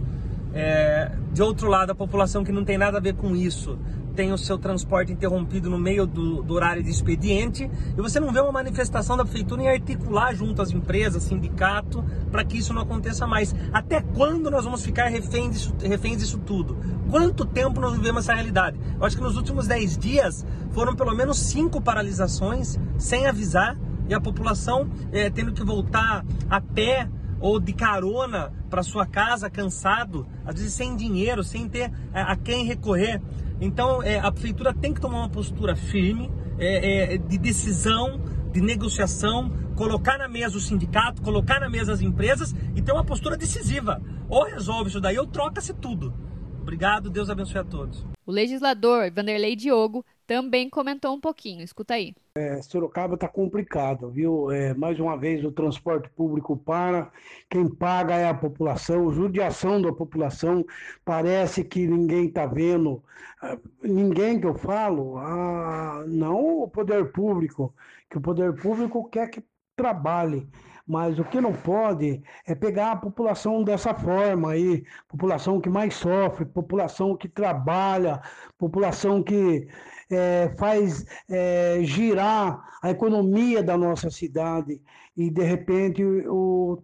é, 0.53 1.11
de 1.31 1.41
outro 1.41 1.67
lado, 1.67 1.91
a 1.91 1.95
população 1.95 2.43
que 2.43 2.51
não 2.51 2.65
tem 2.65 2.77
nada 2.77 2.97
a 2.97 3.01
ver 3.01 3.13
com 3.13 3.35
isso 3.35 3.77
tem 4.19 4.33
o 4.33 4.37
seu 4.37 4.57
transporte 4.57 5.13
interrompido 5.13 5.69
no 5.69 5.77
meio 5.77 6.05
do, 6.05 6.43
do, 6.43 6.53
horário 6.53 6.83
de 6.83 6.89
expediente 6.89 7.71
e 7.97 8.01
você 8.01 8.19
não 8.19 8.33
vê 8.33 8.41
uma 8.41 8.51
manifestação 8.51 9.15
da 9.15 9.23
prefeitura 9.23 9.61
em 9.61 9.69
articular 9.69 10.33
junto 10.33 10.61
às 10.61 10.71
empresas, 10.71 11.23
sindicato, 11.23 12.03
para 12.29 12.43
que 12.43 12.57
isso 12.57 12.73
não 12.73 12.81
aconteça 12.81 13.25
mais. 13.25 13.55
Até 13.71 14.01
quando 14.01 14.51
nós 14.51 14.65
vamos 14.65 14.83
ficar 14.83 15.05
reféns 15.07 15.51
disso, 15.51 15.75
reféns 15.81 16.17
disso 16.17 16.37
tudo? 16.39 16.77
Quanto 17.09 17.45
tempo 17.45 17.79
nós 17.79 17.93
vivemos 17.95 18.25
essa 18.25 18.33
realidade? 18.33 18.77
Eu 18.99 19.05
acho 19.05 19.15
que 19.15 19.23
nos 19.23 19.37
últimos 19.37 19.67
10 19.67 19.97
dias 19.97 20.45
foram 20.79 20.95
pelo 20.95 21.13
menos 21.13 21.37
cinco 21.37 21.81
paralisações 21.81 22.79
sem 22.97 23.27
avisar 23.27 23.77
e 24.07 24.13
a 24.13 24.21
população 24.21 24.89
é, 25.11 25.29
tendo 25.29 25.51
que 25.51 25.61
voltar 25.61 26.25
a 26.49 26.61
pé 26.61 27.09
ou 27.41 27.59
de 27.59 27.73
carona 27.73 28.53
para 28.69 28.81
sua 28.81 29.05
casa, 29.05 29.49
cansado, 29.49 30.25
às 30.45 30.55
vezes 30.55 30.71
sem 30.71 30.95
dinheiro, 30.95 31.43
sem 31.43 31.67
ter 31.67 31.91
a, 32.13 32.31
a 32.31 32.35
quem 32.37 32.63
recorrer. 32.63 33.21
Então 33.59 34.01
é, 34.01 34.19
a 34.19 34.31
prefeitura 34.31 34.73
tem 34.73 34.93
que 34.93 35.01
tomar 35.01 35.17
uma 35.17 35.27
postura 35.27 35.75
firme, 35.75 36.31
é, 36.57 37.17
de 37.17 37.37
decisão, 37.37 38.21
de 38.53 38.61
negociação, 38.61 39.51
colocar 39.75 40.17
na 40.17 40.29
mesa 40.29 40.55
o 40.55 40.61
sindicato, 40.61 41.21
colocar 41.21 41.59
na 41.59 41.69
mesa 41.69 41.91
as 41.91 41.99
empresas 41.99 42.55
e 42.73 42.81
ter 42.81 42.93
uma 42.93 43.03
postura 43.03 43.35
decisiva. 43.35 44.01
Ou 44.29 44.45
resolve 44.45 44.91
isso 44.91 45.01
daí 45.01 45.19
ou 45.19 45.27
troca-se 45.27 45.73
tudo. 45.73 46.13
Obrigado, 46.61 47.09
Deus 47.09 47.29
abençoe 47.29 47.59
a 47.59 47.65
todos. 47.65 48.07
O 48.25 48.31
legislador 48.31 49.11
Vanderlei 49.11 49.57
Diogo 49.57 50.05
também 50.29 50.69
comentou 50.69 51.15
um 51.15 51.19
pouquinho. 51.19 51.63
Escuta 51.63 51.95
aí. 51.95 52.13
É, 52.35 52.61
Sorocaba 52.61 53.15
está 53.15 53.27
complicado, 53.27 54.11
viu? 54.11 54.51
É, 54.51 54.75
mais 54.75 54.99
uma 54.99 55.17
vez 55.17 55.43
o 55.43 55.51
transporte 55.51 56.07
público 56.11 56.55
para, 56.55 57.11
quem 57.49 57.67
paga 57.67 58.13
é 58.13 58.29
a 58.29 58.33
população, 58.35 59.11
judiação 59.11 59.81
da 59.81 59.91
população, 59.91 60.63
parece 61.03 61.63
que 61.63 61.87
ninguém 61.87 62.27
está 62.27 62.45
vendo, 62.45 63.03
ah, 63.41 63.57
ninguém 63.81 64.39
que 64.39 64.45
eu 64.45 64.53
falo, 64.53 65.17
ah, 65.17 66.03
não 66.07 66.61
o 66.61 66.67
poder 66.67 67.11
público, 67.11 67.73
que 68.07 68.19
o 68.19 68.21
poder 68.21 68.53
público 68.53 69.09
quer 69.09 69.29
que 69.31 69.43
trabalhe, 69.75 70.47
mas 70.85 71.17
o 71.17 71.23
que 71.23 71.41
não 71.41 71.53
pode 71.53 72.21
é 72.45 72.53
pegar 72.53 72.91
a 72.91 72.95
população 72.95 73.63
dessa 73.63 73.95
forma 73.95 74.51
aí, 74.51 74.83
população 75.07 75.59
que 75.59 75.69
mais 75.69 75.95
sofre, 75.95 76.45
população 76.45 77.17
que 77.17 77.27
trabalha, 77.27 78.21
população 78.57 79.23
que 79.23 79.67
é, 80.09 80.53
faz 80.57 81.05
é, 81.29 81.79
girar 81.83 82.77
a 82.81 82.89
economia 82.89 83.61
da 83.61 83.77
nossa 83.77 84.09
cidade 84.09 84.81
e 85.15 85.29
de 85.29 85.43
repente 85.43 86.03
o, 86.03 86.81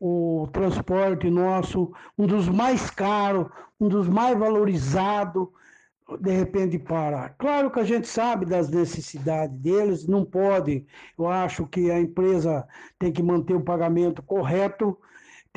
o 0.00 0.48
transporte 0.52 1.30
nosso, 1.30 1.92
um 2.16 2.26
dos 2.26 2.48
mais 2.48 2.90
caros, 2.90 3.46
um 3.80 3.88
dos 3.88 4.08
mais 4.08 4.38
valorizados, 4.38 5.48
de 6.20 6.30
repente 6.30 6.78
para. 6.78 7.28
Claro 7.30 7.70
que 7.70 7.80
a 7.80 7.84
gente 7.84 8.08
sabe 8.08 8.46
das 8.46 8.70
necessidades 8.70 9.54
deles, 9.58 10.06
não 10.06 10.24
pode. 10.24 10.86
Eu 11.18 11.28
acho 11.28 11.66
que 11.66 11.90
a 11.90 12.00
empresa 12.00 12.66
tem 12.98 13.12
que 13.12 13.22
manter 13.22 13.54
o 13.54 13.60
pagamento 13.60 14.22
correto 14.22 14.98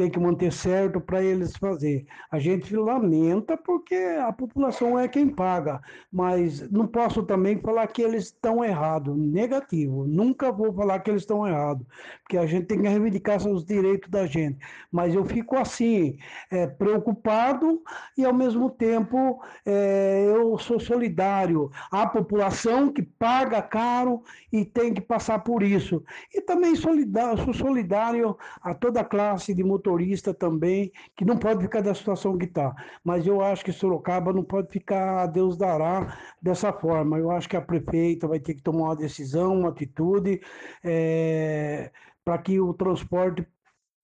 tem 0.02 0.10
que 0.10 0.20
manter 0.20 0.52
certo 0.52 1.00
para 1.00 1.22
eles 1.22 1.56
fazer. 1.56 2.08
A 2.32 2.40
gente 2.40 2.76
lamenta 2.76 3.56
porque 3.56 3.96
a 3.96 4.34
população 4.34 4.98
é 4.98 5.08
quem 5.08 5.30
paga, 5.30 5.80
mas 6.12 6.68
não 6.72 6.88
posso 6.88 7.22
também 7.22 7.60
falar 7.60 7.86
que 7.86 8.02
eles 8.02 8.26
estão 8.26 8.66
errados, 8.66 9.16
negativo. 9.16 10.08
Nunca 10.08 10.52
vou 10.52 10.74
falar 10.74 11.00
que 11.02 11.12
eles 11.12 11.22
estão 11.22 11.48
errados, 11.48 11.86
porque 12.24 12.36
a 12.36 12.48
gente 12.48 12.66
tem 12.66 12.82
que 12.82 12.88
reivindicar 12.88 13.38
os 13.48 13.64
direitos 13.64 14.10
da 14.10 14.26
gente. 14.26 14.58
Mas 14.92 15.14
eu 15.14 15.24
fico 15.24 15.56
assim, 15.56 16.18
é, 16.50 16.66
preocupado 16.66 17.84
e 18.18 18.26
ao 18.26 18.34
mesmo 18.34 18.72
tempo 18.72 19.40
é, 19.64 20.26
eu 20.28 20.58
sou 20.58 20.80
solidário 20.80 21.70
à 21.92 22.08
população 22.08 22.92
que 22.92 23.04
paga 23.04 23.62
caro 23.62 24.24
e 24.52 24.66
tem 24.66 24.96
que 24.96 25.02
passar 25.02 25.44
por 25.44 25.62
isso. 25.62 26.04
E 26.34 26.42
também 26.42 26.76
solidário, 26.76 27.44
sou 27.44 27.54
solidário 27.54 28.36
a 28.64 28.74
toda 28.74 29.02
a 29.02 29.06
classe 29.06 29.54
de 29.54 29.64
motoristas 29.64 29.90
motorista 29.91 30.34
também, 30.34 30.91
que 31.15 31.25
não 31.25 31.38
pode 31.38 31.62
ficar 31.62 31.82
da 31.82 31.93
situação 31.93 32.38
que 32.38 32.45
está. 32.45 32.73
Mas 33.04 33.27
eu 33.27 33.41
acho 33.41 33.63
que 33.63 33.71
Sorocaba 33.71 34.32
não 34.34 34.43
pode 34.43 34.69
ficar 34.71 35.23
a 35.23 35.25
Deus 35.27 35.58
dará 35.58 36.17
dessa 36.41 36.71
forma. 36.71 37.17
Eu 37.19 37.32
acho 37.32 37.49
que 37.49 37.58
a 37.58 37.62
prefeita 37.62 38.27
vai 38.27 38.39
ter 38.39 38.56
que 38.56 38.62
tomar 38.62 38.86
uma 38.86 38.95
decisão, 38.95 39.60
uma 39.60 39.69
atitude, 39.69 40.41
é, 40.84 41.91
para 42.23 42.38
que 42.38 42.60
o 42.60 42.73
transporte 42.73 43.45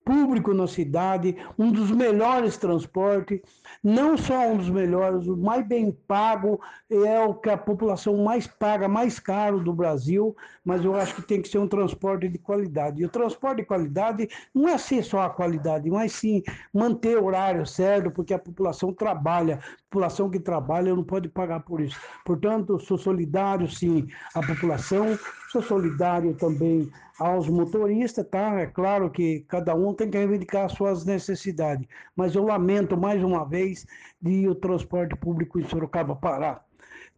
público 0.08 0.54
na 0.54 0.65
cidade, 0.67 1.36
um 1.60 1.70
dos 1.70 1.91
melhores 1.91 2.56
transportes, 2.56 3.41
não 3.84 4.17
só 4.17 4.48
um 4.48 4.56
dos 4.56 4.70
melhores, 4.70 5.28
o 5.28 5.36
mais 5.36 5.67
bem 5.67 5.91
pago, 6.08 6.62
é 6.89 7.20
o 7.20 7.34
que 7.34 7.50
a 7.50 7.58
população 7.58 8.15
mais 8.24 8.48
paga, 8.48 8.88
mais 8.88 9.20
caro 9.20 9.60
do 9.60 9.74
Brasil, 9.74 10.34
mas 10.63 10.86
eu 10.86 10.96
acho 10.96 11.13
que 11.15 11.22
tem 11.22 11.41
que 11.41 11.50
ser 11.50 11.58
um 11.58 11.67
transporte 11.67 12.30
de 12.30 12.38
qualidade. 12.38 13.02
E 13.02 13.06
o 13.06 13.10
transporte 13.10 13.58
de 13.58 13.65
qualidade 13.65 14.30
não 14.56 14.70
é 14.70 14.78
ser 14.78 15.04
só 15.04 15.24
a 15.24 15.30
qualidade, 15.30 15.89
mas 15.89 16.13
sim 16.13 16.41
manter 16.74 17.17
o 17.17 17.26
horário 17.26 17.65
certo, 17.65 18.10
porque 18.10 18.34
a 18.34 18.39
população 18.39 18.93
trabalha, 18.93 19.56
a 19.56 19.89
população 19.89 20.30
que 20.30 20.39
trabalha 20.39 20.96
não 20.96 21.04
pode 21.04 21.28
pagar 21.28 21.60
por 21.60 21.82
isso. 21.82 22.00
Portanto, 22.24 22.80
sou 22.80 22.98
solidário, 22.98 23.70
sim, 23.70 24.08
à 24.34 24.41
população, 24.41 25.20
sou 25.52 25.62
solidário 25.62 26.34
também 26.34 26.90
aos 27.20 27.48
motoristas, 27.48 28.28
tá? 28.30 28.60
É 28.60 28.68
claro 28.68 29.10
que 29.10 29.42
cada 29.48 29.74
um 29.74 29.94
tem 29.94 30.10
que 30.10 30.18
reivindicar 30.18 30.66
as 30.66 30.74
suas 30.74 31.06
necessidades, 31.06 31.88
mas 32.16 32.36
eu 32.36 32.44
lamento 32.44 32.98
mais 32.98 33.24
uma 33.24 33.44
vez 33.46 33.86
de 34.22 34.48
o 34.48 34.56
transporte 34.56 35.16
público 35.16 35.60
em 35.60 35.68
Sorocaba 35.68 36.16
parar. 36.16 36.66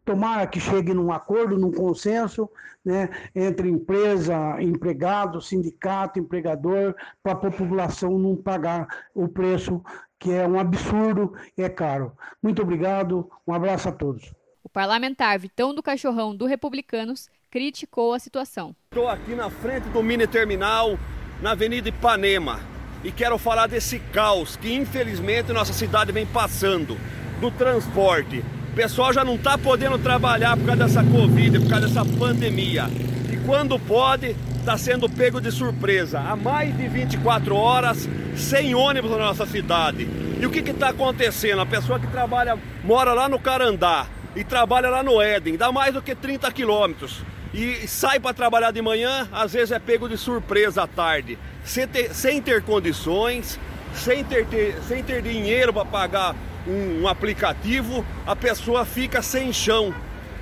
Tomara 0.06 0.48
que 0.48 0.60
chegue 0.60 0.94
num 0.94 1.12
acordo, 1.12 1.58
num 1.58 1.72
consenso, 1.72 2.50
né, 2.84 3.10
entre 3.36 3.70
empresa, 3.70 4.62
empregado, 4.62 5.42
sindicato, 5.42 6.20
empregador, 6.20 6.96
para 7.22 7.34
a 7.34 7.36
população 7.36 8.18
não 8.18 8.36
pagar 8.36 8.88
o 9.14 9.28
preço 9.28 9.84
que 10.18 10.32
é 10.32 10.48
um 10.48 10.60
absurdo 10.60 11.34
e 11.58 11.62
é 11.62 11.70
caro. 11.70 12.12
Muito 12.42 12.62
obrigado, 12.62 13.30
um 13.46 13.54
abraço 13.54 13.88
a 13.90 13.92
todos. 13.92 14.34
O 14.64 14.70
parlamentar 14.70 15.38
Vitão 15.40 15.74
do 15.74 15.84
Cachorrão 15.84 16.36
do 16.36 16.46
Republicanos 16.46 17.30
criticou 17.50 18.14
a 18.14 18.20
situação. 18.20 18.76
Estou 18.92 19.08
aqui 19.08 19.34
na 19.34 19.50
frente 19.50 19.90
do 19.90 20.04
mini 20.04 20.28
terminal, 20.28 21.00
na 21.42 21.52
Avenida 21.52 21.90
Ipanema, 21.90 22.60
e 23.04 23.12
quero 23.12 23.38
falar 23.38 23.68
desse 23.68 24.00
caos 24.00 24.56
que 24.56 24.74
infelizmente 24.74 25.52
nossa 25.52 25.74
cidade 25.74 26.12
vem 26.12 26.26
passando 26.26 26.98
do 27.40 27.50
transporte. 27.50 28.44
O 28.72 28.76
pessoal 28.76 29.12
já 29.12 29.26
não 29.26 29.36
está 29.36 29.58
podendo 29.58 29.98
trabalhar 29.98 30.56
por 30.56 30.66
causa 30.66 30.84
dessa 30.84 31.04
Covid, 31.04 31.60
por 31.60 31.70
causa 31.70 31.88
dessa 31.88 32.06
pandemia. 32.06 32.86
E 33.32 33.38
quando 33.46 33.80
pode, 33.80 34.36
está 34.60 34.78
sendo 34.78 35.10
pego 35.10 35.42
de 35.42 35.52
surpresa. 35.52 36.20
Há 36.20 36.36
mais 36.36 36.76
de 36.78 36.88
24 36.88 37.56
horas 37.56 38.08
sem 38.36 38.76
ônibus 38.76 39.12
na 39.12 39.18
nossa 39.18 39.46
cidade. 39.46 40.08
E 40.40 40.46
o 40.46 40.52
que 40.52 40.60
está 40.60 40.90
acontecendo? 40.90 41.62
A 41.62 41.66
pessoa 41.66 42.00
que 42.00 42.08
trabalha, 42.08 42.58
mora 42.84 43.14
lá 43.14 43.28
no 43.28 43.40
Carandá 43.40 44.06
e 44.36 44.44
trabalha 44.44 44.90
lá 44.90 45.02
no 45.02 45.20
Éden, 45.20 45.58
dá 45.58 45.72
mais 45.72 45.94
do 45.94 46.02
que 46.02 46.14
30 46.14 46.52
quilômetros 46.52 47.24
e 47.54 47.88
sai 47.88 48.20
para 48.20 48.34
trabalhar 48.34 48.72
de 48.72 48.82
manhã, 48.82 49.28
às 49.32 49.54
vezes 49.54 49.72
é 49.72 49.80
pego 49.80 50.08
de 50.08 50.18
surpresa 50.18 50.84
à 50.84 50.88
tarde, 50.88 51.38
sem 51.64 51.88
ter, 51.88 52.14
sem 52.14 52.42
ter 52.42 52.62
condições, 52.62 53.60
sem 53.94 54.24
ter, 54.24 54.46
ter 54.46 54.76
sem 54.88 55.04
ter 55.04 55.22
dinheiro 55.22 55.74
para 55.74 55.86
pagar 55.86 56.36
um, 56.68 57.02
um 57.02 57.08
aplicativo, 57.08 58.06
a 58.26 58.36
pessoa 58.36 58.86
fica 58.86 59.22
sem 59.22 59.52
chão. 59.52 59.94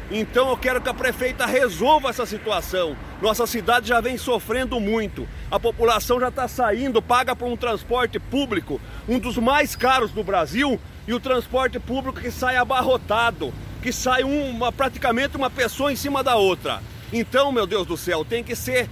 Então 0.09 0.49
eu 0.49 0.57
quero 0.57 0.81
que 0.81 0.89
a 0.89 0.93
prefeita 0.93 1.45
resolva 1.45 2.09
essa 2.09 2.25
situação. 2.25 2.95
Nossa 3.21 3.45
cidade 3.45 3.89
já 3.89 3.99
vem 3.99 4.17
sofrendo 4.17 4.79
muito. 4.79 5.27
A 5.51 5.59
população 5.59 6.19
já 6.19 6.29
está 6.29 6.47
saindo, 6.47 7.01
paga 7.01 7.35
por 7.35 7.47
um 7.47 7.57
transporte 7.57 8.17
público, 8.17 8.79
um 9.07 9.19
dos 9.19 9.37
mais 9.37 9.75
caros 9.75 10.11
do 10.11 10.23
Brasil, 10.23 10.79
e 11.05 11.13
o 11.13 11.19
transporte 11.19 11.79
público 11.79 12.21
que 12.21 12.31
sai 12.31 12.55
abarrotado, 12.55 13.53
que 13.81 13.91
sai 13.91 14.23
uma, 14.23 14.71
praticamente 14.71 15.35
uma 15.35 15.49
pessoa 15.49 15.91
em 15.91 15.95
cima 15.95 16.23
da 16.23 16.35
outra. 16.35 16.81
Então, 17.11 17.51
meu 17.51 17.65
Deus 17.65 17.87
do 17.87 17.95
céu, 17.97 18.25
tem 18.25 18.43
que 18.43 18.55
ser 18.55 18.89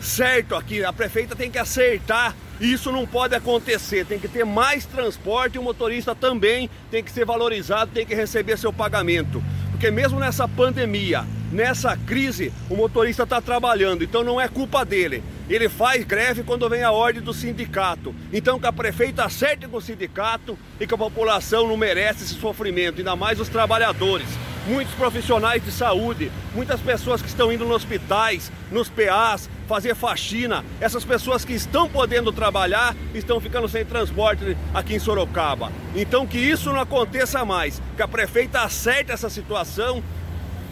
certo 0.00 0.54
aqui. 0.54 0.84
A 0.84 0.92
prefeita 0.92 1.34
tem 1.34 1.50
que 1.50 1.58
acertar. 1.58 2.34
Isso 2.60 2.92
não 2.92 3.06
pode 3.06 3.34
acontecer. 3.34 4.04
Tem 4.04 4.18
que 4.18 4.28
ter 4.28 4.44
mais 4.44 4.84
transporte 4.84 5.56
e 5.56 5.58
o 5.58 5.62
motorista 5.62 6.14
também 6.14 6.70
tem 6.90 7.02
que 7.02 7.10
ser 7.10 7.24
valorizado, 7.24 7.90
tem 7.92 8.06
que 8.06 8.14
receber 8.14 8.56
seu 8.58 8.72
pagamento. 8.72 9.42
Porque 9.70 9.90
mesmo 9.90 10.20
nessa 10.20 10.46
pandemia, 10.46 11.24
nessa 11.50 11.96
crise, 11.96 12.52
o 12.70 12.76
motorista 12.76 13.24
está 13.24 13.40
trabalhando, 13.40 14.04
então 14.04 14.22
não 14.22 14.40
é 14.40 14.46
culpa 14.46 14.84
dele. 14.84 15.22
Ele 15.48 15.68
faz 15.68 16.04
greve 16.04 16.42
quando 16.42 16.68
vem 16.68 16.84
a 16.84 16.92
ordem 16.92 17.22
do 17.22 17.34
sindicato. 17.34 18.14
Então 18.32 18.58
que 18.58 18.66
a 18.66 18.72
prefeita 18.72 19.24
acerte 19.24 19.66
com 19.66 19.78
o 19.78 19.82
sindicato 19.82 20.56
e 20.78 20.86
que 20.86 20.94
a 20.94 20.98
população 20.98 21.66
não 21.66 21.76
merece 21.76 22.24
esse 22.24 22.34
sofrimento, 22.34 22.98
ainda 22.98 23.16
mais 23.16 23.40
os 23.40 23.48
trabalhadores. 23.48 24.28
Muitos 24.66 24.94
profissionais 24.94 25.64
de 25.64 25.70
saúde, 25.70 26.30
muitas 26.54 26.80
pessoas 26.80 27.20
que 27.20 27.28
estão 27.28 27.52
indo 27.52 27.64
nos 27.64 27.76
hospitais, 27.76 28.50
nos 28.70 28.88
PAs, 28.88 29.48
fazer 29.66 29.94
faxina. 29.94 30.64
Essas 30.80 31.04
pessoas 31.04 31.44
que 31.44 31.52
estão 31.52 31.88
podendo 31.88 32.32
trabalhar 32.32 32.96
estão 33.14 33.40
ficando 33.40 33.68
sem 33.68 33.84
transporte 33.84 34.56
aqui 34.72 34.94
em 34.94 34.98
Sorocaba. 34.98 35.70
Então 35.94 36.26
que 36.26 36.38
isso 36.38 36.72
não 36.72 36.80
aconteça 36.80 37.44
mais, 37.44 37.80
que 37.96 38.02
a 38.02 38.08
prefeita 38.08 38.62
acerte 38.62 39.12
essa 39.12 39.30
situação. 39.30 40.02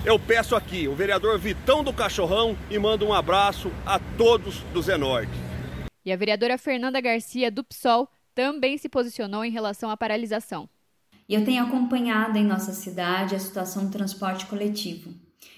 Eu 0.05 0.19
peço 0.19 0.57
aqui, 0.57 0.89
o 0.89 0.97
vereador 0.97 1.39
Vitão 1.39 1.85
do 1.85 1.93
Cachorrão, 1.93 2.57
e 2.69 2.79
mando 2.79 3.07
um 3.07 3.13
abraço 3.13 3.71
a 3.87 4.01
todos 4.19 4.59
do 4.73 4.83
Zenorte. 4.83 5.33
E 6.05 6.13
a 6.13 6.17
vereadora 6.17 6.59
Fernanda 6.59 7.01
Garcia, 7.01 7.51
do 7.51 7.63
PSOL, 7.63 8.09
também 8.35 8.77
se 8.77 8.89
posicionou 8.89 9.45
em 9.45 9.53
relação 9.53 9.91
à 9.91 9.97
paralisação. 9.97 10.69
E 11.33 11.35
eu 11.35 11.47
tenho 11.47 11.65
acompanhado 11.65 12.37
em 12.37 12.45
nossa 12.45 12.75
cidade 12.75 13.35
a 13.35 13.39
situação 13.39 13.87
do 13.87 13.91
transporte 13.91 14.45
coletivo. 14.45 15.15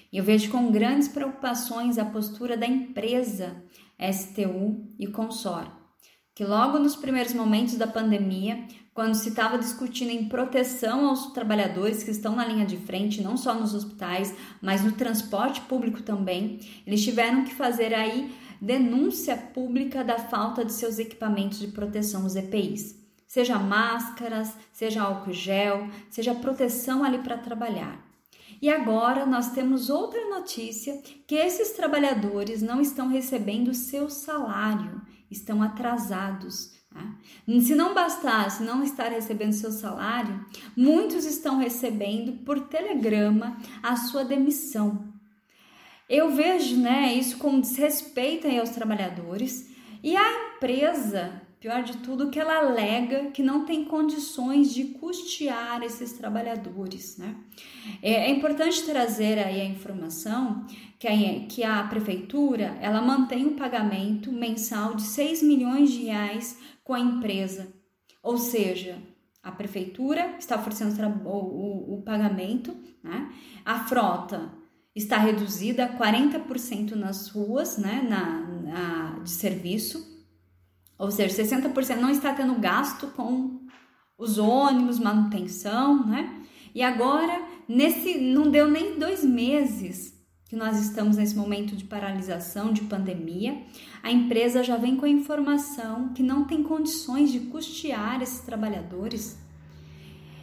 E 0.09 0.17
eu 0.17 0.23
vejo 0.23 0.49
com 0.49 0.71
grandes 0.71 1.09
preocupações 1.09 1.97
a 1.97 2.05
postura 2.05 2.55
da 2.55 2.65
empresa 2.65 3.61
STU 3.99 4.87
e 4.97 5.05
Consor, 5.05 5.69
que 6.33 6.45
logo 6.45 6.79
nos 6.79 6.95
primeiros 6.95 7.33
momentos 7.33 7.75
da 7.75 7.87
pandemia, 7.87 8.65
quando 8.93 9.15
se 9.15 9.27
estava 9.27 9.57
discutindo 9.57 10.11
em 10.11 10.29
proteção 10.29 11.09
aos 11.09 11.33
trabalhadores 11.33 12.03
que 12.03 12.11
estão 12.11 12.37
na 12.37 12.45
linha 12.45 12.65
de 12.65 12.77
frente, 12.77 13.21
não 13.21 13.35
só 13.35 13.53
nos 13.53 13.73
hospitais, 13.73 14.33
mas 14.61 14.81
no 14.81 14.93
transporte 14.93 15.59
público 15.59 16.01
também, 16.03 16.57
eles 16.87 17.03
tiveram 17.03 17.43
que 17.43 17.53
fazer 17.53 17.93
aí 17.93 18.33
denúncia 18.61 19.35
pública 19.35 20.05
da 20.05 20.19
falta 20.19 20.63
de 20.63 20.71
seus 20.71 20.99
equipamentos 20.99 21.59
de 21.59 21.67
proteção, 21.67 22.25
os 22.25 22.37
EPIs 22.37 23.03
seja 23.35 23.59
máscaras, 23.59 24.55
seja 24.71 25.03
álcool 25.03 25.33
gel, 25.33 25.89
seja 26.09 26.33
proteção 26.33 27.03
ali 27.03 27.17
para 27.17 27.37
trabalhar. 27.37 27.99
E 28.61 28.69
agora 28.69 29.25
nós 29.25 29.51
temos 29.51 29.89
outra 29.89 30.29
notícia 30.29 31.01
que 31.27 31.35
esses 31.35 31.71
trabalhadores 31.71 32.61
não 32.61 32.79
estão 32.79 33.09
recebendo 33.09 33.73
seu 33.73 34.09
salário, 34.09 35.01
estão 35.29 35.61
atrasados. 35.61 36.71
Tá? 36.89 37.13
Se 37.59 37.75
não 37.75 37.93
bastasse 37.93 38.63
não 38.63 38.81
estar 38.81 39.09
recebendo 39.09 39.51
seu 39.51 39.73
salário, 39.73 40.45
muitos 40.73 41.25
estão 41.25 41.57
recebendo 41.57 42.45
por 42.45 42.61
telegrama 42.69 43.57
a 43.83 43.97
sua 43.97 44.23
demissão. 44.23 45.13
Eu 46.07 46.31
vejo 46.33 46.77
né, 46.77 47.13
isso 47.13 47.37
como 47.37 47.59
desrespeito 47.59 48.47
aos 48.47 48.69
trabalhadores 48.69 49.69
e 50.01 50.15
a 50.15 50.55
empresa 50.55 51.44
Pior 51.65 51.81
de 51.81 51.97
tudo, 51.97 52.29
que 52.29 52.39
ela 52.39 52.59
alega 52.59 53.31
que 53.31 53.41
não 53.41 53.65
tem 53.65 53.85
condições 53.85 54.71
de 54.71 54.83
custear 54.83 55.81
esses 55.81 56.13
trabalhadores, 56.13 57.17
né? 57.17 57.35
É, 58.03 58.27
é 58.27 58.29
importante 58.29 58.83
trazer 58.83 59.39
aí 59.39 59.59
a 59.59 59.65
informação 59.65 60.63
que 60.99 61.07
a, 61.07 61.47
que 61.47 61.63
a 61.63 61.81
prefeitura 61.87 62.77
ela 62.79 63.01
mantém 63.01 63.47
um 63.47 63.55
pagamento 63.55 64.31
mensal 64.31 64.93
de 64.93 65.01
6 65.01 65.41
milhões 65.41 65.89
de 65.89 66.03
reais 66.03 66.59
com 66.83 66.93
a 66.93 66.99
empresa, 66.99 67.73
ou 68.21 68.37
seja, 68.37 69.01
a 69.41 69.51
prefeitura 69.51 70.35
está 70.37 70.57
oferecendo 70.57 70.95
o, 71.25 71.29
o, 71.29 71.95
o 71.95 72.03
pagamento, 72.03 72.77
né? 73.03 73.33
A 73.65 73.85
frota 73.85 74.53
está 74.95 75.17
reduzida 75.17 75.85
a 75.85 75.97
40% 75.97 76.91
nas 76.91 77.27
ruas, 77.29 77.79
né? 77.79 78.05
Na, 78.07 78.41
na 78.61 79.19
de 79.23 79.31
serviço 79.31 80.13
ou 80.97 81.11
seja, 81.11 81.43
60% 81.43 81.97
não 81.97 82.09
está 82.09 82.33
tendo 82.33 82.55
gasto 82.55 83.07
com 83.07 83.59
os 84.17 84.37
ônibus, 84.37 84.99
manutenção, 84.99 86.05
né? 86.05 86.41
E 86.73 86.81
agora, 86.81 87.41
nesse 87.67 88.17
não 88.19 88.49
deu 88.49 88.69
nem 88.69 88.97
dois 88.97 89.23
meses 89.23 90.13
que 90.47 90.55
nós 90.55 90.79
estamos 90.79 91.17
nesse 91.17 91.35
momento 91.35 91.75
de 91.75 91.85
paralisação, 91.85 92.71
de 92.71 92.81
pandemia, 92.81 93.61
a 94.03 94.11
empresa 94.11 94.63
já 94.63 94.77
vem 94.77 94.95
com 94.95 95.05
a 95.05 95.09
informação 95.09 96.09
que 96.13 96.21
não 96.21 96.45
tem 96.45 96.61
condições 96.61 97.31
de 97.31 97.39
custear 97.41 98.21
esses 98.21 98.41
trabalhadores. 98.41 99.37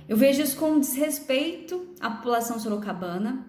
Eu 0.08 0.16
vejo 0.16 0.42
isso 0.42 0.56
com 0.56 0.80
desrespeito 0.80 1.86
à 2.00 2.10
população 2.10 2.58
sorocabana, 2.58 3.46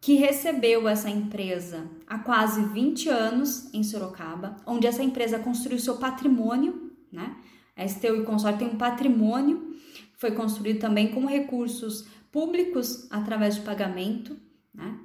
que 0.00 0.14
recebeu 0.14 0.88
essa 0.88 1.10
empresa 1.10 1.88
há 2.06 2.18
quase 2.18 2.62
20 2.62 3.08
anos 3.10 3.72
em 3.74 3.82
Sorocaba, 3.82 4.56
onde 4.66 4.86
essa 4.86 5.02
empresa 5.02 5.38
construiu 5.38 5.78
seu 5.78 5.96
patrimônio, 5.96 6.90
né? 7.12 7.36
A 7.76 7.86
STU 7.86 8.16
e 8.16 8.24
Consórcio 8.24 8.58
tem 8.58 8.68
um 8.68 8.78
patrimônio, 8.78 9.76
foi 10.16 10.32
construído 10.32 10.80
também 10.80 11.12
com 11.12 11.26
recursos 11.26 12.06
públicos 12.32 13.06
através 13.10 13.56
de 13.56 13.60
pagamento, 13.60 14.36
né? 14.74 14.98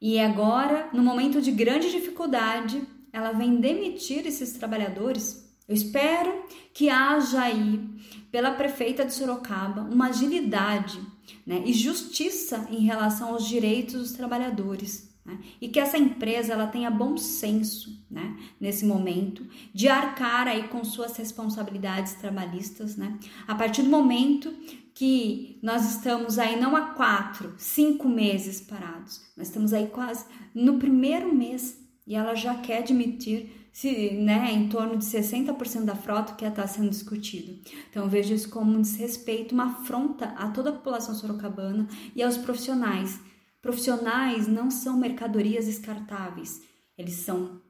E 0.00 0.18
agora, 0.18 0.88
no 0.94 1.02
momento 1.02 1.42
de 1.42 1.50
grande 1.50 1.90
dificuldade, 1.90 2.82
ela 3.12 3.32
vem 3.32 3.60
demitir 3.60 4.26
esses 4.26 4.52
trabalhadores. 4.54 5.54
Eu 5.68 5.74
espero 5.74 6.44
que 6.72 6.88
haja 6.88 7.42
aí, 7.42 7.86
pela 8.30 8.52
prefeita 8.52 9.04
de 9.04 9.12
Sorocaba, 9.12 9.82
uma 9.82 10.08
agilidade 10.08 11.00
né, 11.46 11.62
e 11.64 11.72
justiça 11.72 12.66
em 12.70 12.84
relação 12.84 13.30
aos 13.30 13.46
direitos 13.46 13.94
dos 13.94 14.12
trabalhadores. 14.12 15.10
Né, 15.24 15.38
e 15.60 15.68
que 15.68 15.78
essa 15.78 15.98
empresa 15.98 16.52
ela 16.52 16.66
tenha 16.66 16.90
bom 16.90 17.16
senso 17.16 18.04
né, 18.10 18.36
nesse 18.58 18.86
momento 18.86 19.46
de 19.72 19.88
arcar 19.88 20.48
aí 20.48 20.68
com 20.68 20.82
suas 20.84 21.16
responsabilidades 21.16 22.14
trabalhistas. 22.14 22.96
Né, 22.96 23.18
a 23.46 23.54
partir 23.54 23.82
do 23.82 23.90
momento 23.90 24.52
que 24.94 25.58
nós 25.62 25.96
estamos 25.96 26.38
aí 26.38 26.60
não 26.60 26.76
há 26.76 26.90
quatro, 26.90 27.54
cinco 27.56 28.08
meses 28.08 28.60
parados, 28.60 29.20
nós 29.36 29.48
estamos 29.48 29.72
aí 29.72 29.86
quase 29.86 30.26
no 30.54 30.78
primeiro 30.78 31.34
mês 31.34 31.78
e 32.06 32.14
ela 32.14 32.34
já 32.34 32.54
quer 32.56 32.78
admitir 32.78 33.59
se, 33.72 34.10
né, 34.12 34.52
em 34.52 34.68
torno 34.68 34.96
de 34.96 35.04
60% 35.04 35.84
da 35.84 35.94
frota 35.94 36.34
que 36.34 36.44
está 36.44 36.66
sendo 36.66 36.90
discutido. 36.90 37.58
Então, 37.88 38.08
vejo 38.08 38.34
isso 38.34 38.50
como 38.50 38.72
um 38.72 38.80
desrespeito, 38.80 39.54
uma 39.54 39.66
afronta 39.66 40.26
a 40.36 40.48
toda 40.48 40.70
a 40.70 40.72
população 40.72 41.14
sorocabana 41.14 41.88
e 42.14 42.22
aos 42.22 42.36
profissionais. 42.36 43.20
Profissionais 43.62 44.48
não 44.48 44.70
são 44.70 44.96
mercadorias 44.96 45.66
descartáveis, 45.66 46.62
eles 46.96 47.14
são 47.14 47.60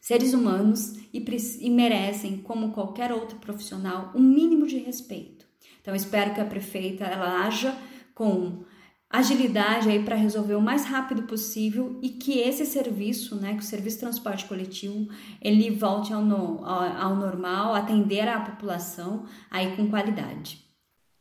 seres 0.00 0.32
humanos 0.32 0.94
e, 1.12 1.24
e 1.60 1.70
merecem, 1.70 2.38
como 2.38 2.72
qualquer 2.72 3.12
outro 3.12 3.38
profissional, 3.38 4.10
um 4.14 4.22
mínimo 4.22 4.66
de 4.66 4.78
respeito. 4.78 5.46
Então, 5.80 5.94
espero 5.94 6.34
que 6.34 6.40
a 6.40 6.44
prefeita 6.44 7.04
ela 7.04 7.44
haja 7.44 7.76
com 8.14 8.64
agilidade 9.10 9.88
aí 9.88 10.04
para 10.04 10.16
resolver 10.16 10.54
o 10.54 10.60
mais 10.60 10.84
rápido 10.84 11.22
possível 11.22 11.98
e 12.02 12.10
que 12.10 12.38
esse 12.40 12.66
serviço, 12.66 13.36
né, 13.36 13.54
que 13.54 13.60
o 13.60 13.62
serviço 13.62 13.96
de 13.96 14.00
transporte 14.00 14.44
coletivo, 14.44 15.08
ele 15.40 15.70
volte 15.70 16.12
ao, 16.12 16.22
no, 16.22 16.64
ao, 16.64 16.82
ao 16.82 17.16
normal, 17.16 17.74
atender 17.74 18.28
a 18.28 18.40
população 18.40 19.26
aí 19.50 19.74
com 19.76 19.88
qualidade. 19.88 20.62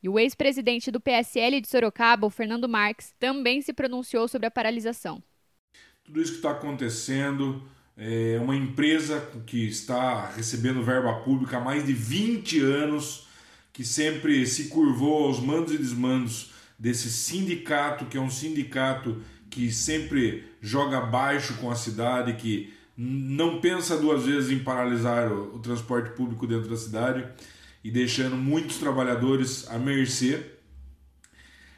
E 0.03 0.09
o 0.09 0.19
ex-presidente 0.19 0.91
do 0.91 0.99
PSL 0.99 1.59
de 1.61 1.67
Sorocaba, 1.67 2.27
o 2.27 2.29
Fernando 2.29 2.67
Marques, 2.67 3.13
também 3.17 3.61
se 3.61 3.73
pronunciou 3.73 4.27
sobre 4.27 4.47
a 4.47 4.51
paralisação. 4.51 5.23
Tudo 6.03 6.21
isso 6.21 6.31
que 6.31 6.37
está 6.37 6.51
acontecendo 6.51 7.63
é 7.95 8.37
uma 8.39 8.55
empresa 8.55 9.19
que 9.45 9.65
está 9.65 10.27
recebendo 10.27 10.83
verba 10.83 11.21
pública 11.21 11.57
há 11.57 11.59
mais 11.59 11.85
de 11.85 11.93
20 11.93 12.61
anos, 12.61 13.27
que 13.73 13.83
sempre 13.83 14.45
se 14.45 14.67
curvou 14.67 15.25
aos 15.25 15.39
mandos 15.39 15.73
e 15.73 15.77
desmandos 15.77 16.53
desse 16.77 17.11
sindicato, 17.11 18.05
que 18.05 18.17
é 18.17 18.21
um 18.21 18.29
sindicato 18.29 19.21
que 19.49 19.71
sempre 19.71 20.45
joga 20.61 21.01
baixo 21.01 21.55
com 21.55 21.71
a 21.71 21.75
cidade, 21.75 22.33
que 22.33 22.73
não 22.95 23.59
pensa 23.61 23.97
duas 23.97 24.23
vezes 24.23 24.51
em 24.51 24.59
paralisar 24.59 25.31
o, 25.31 25.55
o 25.55 25.59
transporte 25.59 26.11
público 26.11 26.47
dentro 26.47 26.69
da 26.69 26.77
cidade 26.77 27.25
e 27.83 27.91
deixando 27.91 28.35
muitos 28.35 28.77
trabalhadores 28.77 29.67
à 29.69 29.77
mercê. 29.77 30.43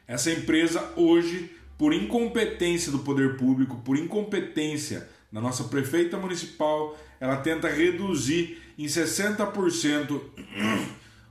Essa 0.07 0.31
empresa 0.31 0.93
hoje, 0.95 1.51
por 1.77 1.93
incompetência 1.93 2.91
do 2.91 2.99
poder 2.99 3.37
público, 3.37 3.77
por 3.83 3.97
incompetência 3.97 5.07
da 5.31 5.39
nossa 5.39 5.65
prefeita 5.65 6.17
municipal, 6.17 6.97
ela 7.19 7.37
tenta 7.37 7.69
reduzir 7.69 8.61
em 8.77 8.85
60% 8.85 10.21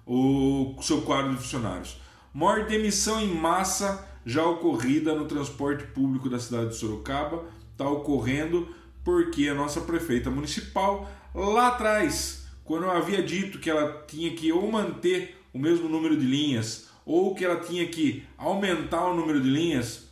o 0.07 0.77
seu 0.81 1.03
quadro 1.03 1.33
de 1.33 1.39
funcionários. 1.39 1.99
Maior 2.33 2.67
demissão 2.67 3.21
em 3.21 3.35
massa 3.35 4.07
já 4.25 4.45
ocorrida 4.45 5.15
no 5.15 5.27
transporte 5.27 5.85
público 5.87 6.29
da 6.29 6.39
cidade 6.39 6.71
de 6.71 6.77
Sorocaba 6.77 7.45
está 7.73 7.89
ocorrendo 7.89 8.69
porque 9.05 9.49
a 9.49 9.55
nossa 9.55 9.81
prefeita 9.81 10.31
municipal 10.31 11.11
lá 11.35 11.69
atrás, 11.69 12.47
quando 12.65 12.85
eu 12.85 12.91
havia 12.91 13.23
dito 13.23 13.59
que 13.59 13.71
ela 13.71 14.05
tinha 14.07 14.35
que 14.35 14.53
ou 14.53 14.71
manter 14.71 15.41
o 15.55 15.59
mesmo 15.59 15.89
número 15.89 16.17
de 16.17 16.27
linhas 16.27 16.89
ou 17.07 17.35
que 17.35 17.45
ela 17.45 17.61
tinha 17.61 17.87
que 17.89 18.23
aumentar 18.37 19.07
o 19.07 19.15
número 19.15 19.41
de 19.41 19.49
linhas 19.49 20.09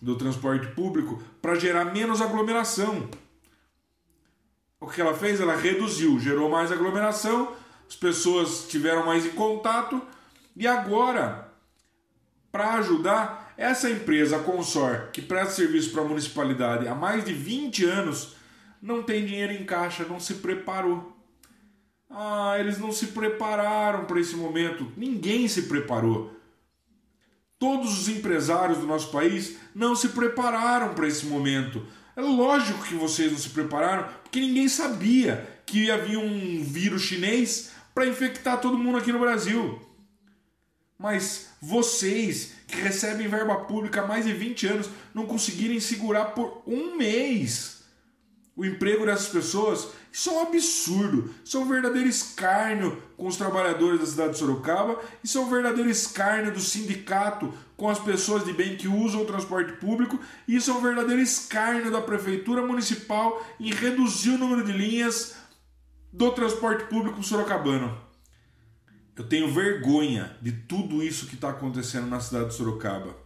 do 0.00 0.14
transporte 0.14 0.68
público 0.68 1.20
para 1.42 1.56
gerar 1.56 1.86
menos 1.86 2.20
aglomeração. 2.20 3.08
O 4.80 4.86
que 4.86 5.00
ela 5.00 5.14
fez? 5.14 5.40
Ela 5.40 5.56
reduziu, 5.56 6.20
gerou 6.20 6.48
mais 6.48 6.70
aglomeração, 6.70 7.52
as 7.88 7.96
pessoas 7.96 8.68
tiveram 8.68 9.04
mais 9.04 9.26
em 9.26 9.30
contato 9.30 10.00
e 10.54 10.66
agora 10.66 11.47
para 12.58 12.74
ajudar, 12.74 13.54
Essa 13.56 13.90
empresa, 13.90 14.38
Consor, 14.38 15.10
que 15.12 15.20
presta 15.20 15.54
serviço 15.54 15.90
para 15.90 16.02
a 16.02 16.04
municipalidade 16.04 16.86
há 16.86 16.94
mais 16.94 17.24
de 17.24 17.32
20 17.32 17.84
anos, 17.84 18.36
não 18.80 19.02
tem 19.02 19.24
dinheiro 19.24 19.52
em 19.52 19.64
caixa, 19.64 20.04
não 20.04 20.20
se 20.20 20.34
preparou. 20.34 21.16
Ah, 22.08 22.56
eles 22.58 22.78
não 22.78 22.92
se 22.92 23.08
prepararam 23.08 24.04
para 24.04 24.20
esse 24.20 24.36
momento. 24.36 24.92
Ninguém 24.96 25.48
se 25.48 25.62
preparou. 25.62 26.32
Todos 27.58 28.00
os 28.00 28.08
empresários 28.08 28.78
do 28.78 28.86
nosso 28.86 29.10
país 29.10 29.56
não 29.74 29.96
se 29.96 30.10
prepararam 30.10 30.94
para 30.94 31.08
esse 31.08 31.26
momento. 31.26 31.84
É 32.14 32.20
lógico 32.20 32.84
que 32.84 32.94
vocês 32.94 33.32
não 33.32 33.38
se 33.38 33.50
prepararam, 33.50 34.08
porque 34.22 34.40
ninguém 34.40 34.68
sabia 34.68 35.48
que 35.66 35.90
havia 35.90 36.20
um 36.20 36.62
vírus 36.62 37.02
chinês 37.02 37.72
para 37.92 38.06
infectar 38.06 38.60
todo 38.60 38.78
mundo 38.78 38.98
aqui 38.98 39.10
no 39.10 39.18
Brasil. 39.18 39.87
Mas 40.98 41.50
vocês 41.62 42.54
que 42.66 42.80
recebem 42.80 43.28
verba 43.28 43.54
pública 43.56 44.02
há 44.02 44.06
mais 44.06 44.24
de 44.24 44.32
20 44.32 44.66
anos 44.66 44.90
não 45.14 45.26
conseguirem 45.26 45.78
segurar 45.78 46.26
por 46.26 46.62
um 46.66 46.96
mês 46.96 47.78
o 48.56 48.64
emprego 48.64 49.06
dessas 49.06 49.28
pessoas, 49.28 49.86
isso 50.12 50.30
é 50.30 50.32
um 50.32 50.42
absurdo. 50.42 51.32
Isso 51.44 51.56
é 51.56 51.60
um 51.60 51.68
verdadeiro 51.68 52.08
escárnio 52.08 53.00
com 53.16 53.28
os 53.28 53.36
trabalhadores 53.36 54.00
da 54.00 54.06
cidade 54.06 54.32
de 54.32 54.38
Sorocaba, 54.38 55.00
isso 55.22 55.38
é 55.38 55.40
um 55.40 55.48
verdadeiro 55.48 55.88
escárnio 55.88 56.52
do 56.52 56.58
sindicato 56.58 57.54
com 57.76 57.88
as 57.88 58.00
pessoas 58.00 58.44
de 58.44 58.52
bem 58.52 58.76
que 58.76 58.88
usam 58.88 59.22
o 59.22 59.26
transporte 59.26 59.74
público, 59.74 60.18
e 60.48 60.56
isso 60.56 60.72
é 60.72 60.74
um 60.74 60.80
verdadeiro 60.80 61.22
escárnio 61.22 61.92
da 61.92 62.00
prefeitura 62.00 62.66
municipal 62.66 63.40
em 63.60 63.72
reduzir 63.72 64.30
o 64.30 64.38
número 64.38 64.64
de 64.64 64.72
linhas 64.72 65.36
do 66.12 66.32
transporte 66.32 66.86
público 66.86 67.22
sorocabano. 67.22 68.07
Eu 69.18 69.28
tenho 69.28 69.52
vergonha 69.52 70.36
de 70.40 70.52
tudo 70.52 71.02
isso 71.02 71.26
que 71.26 71.34
está 71.34 71.50
acontecendo 71.50 72.06
na 72.06 72.20
cidade 72.20 72.50
de 72.50 72.54
Sorocaba. 72.54 73.16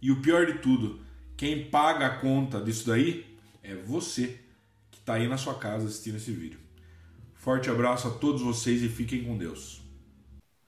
E 0.00 0.12
o 0.12 0.20
pior 0.20 0.44
de 0.44 0.58
tudo, 0.58 1.00
quem 1.38 1.70
paga 1.70 2.06
a 2.06 2.18
conta 2.18 2.60
disso 2.60 2.86
daí 2.86 3.24
é 3.62 3.74
você 3.74 4.38
que 4.90 4.98
está 4.98 5.14
aí 5.14 5.26
na 5.26 5.38
sua 5.38 5.54
casa 5.54 5.86
assistindo 5.86 6.16
esse 6.16 6.30
vídeo. 6.32 6.60
Forte 7.34 7.70
abraço 7.70 8.08
a 8.08 8.10
todos 8.10 8.42
vocês 8.42 8.82
e 8.82 8.90
fiquem 8.90 9.24
com 9.24 9.38
Deus. 9.38 9.80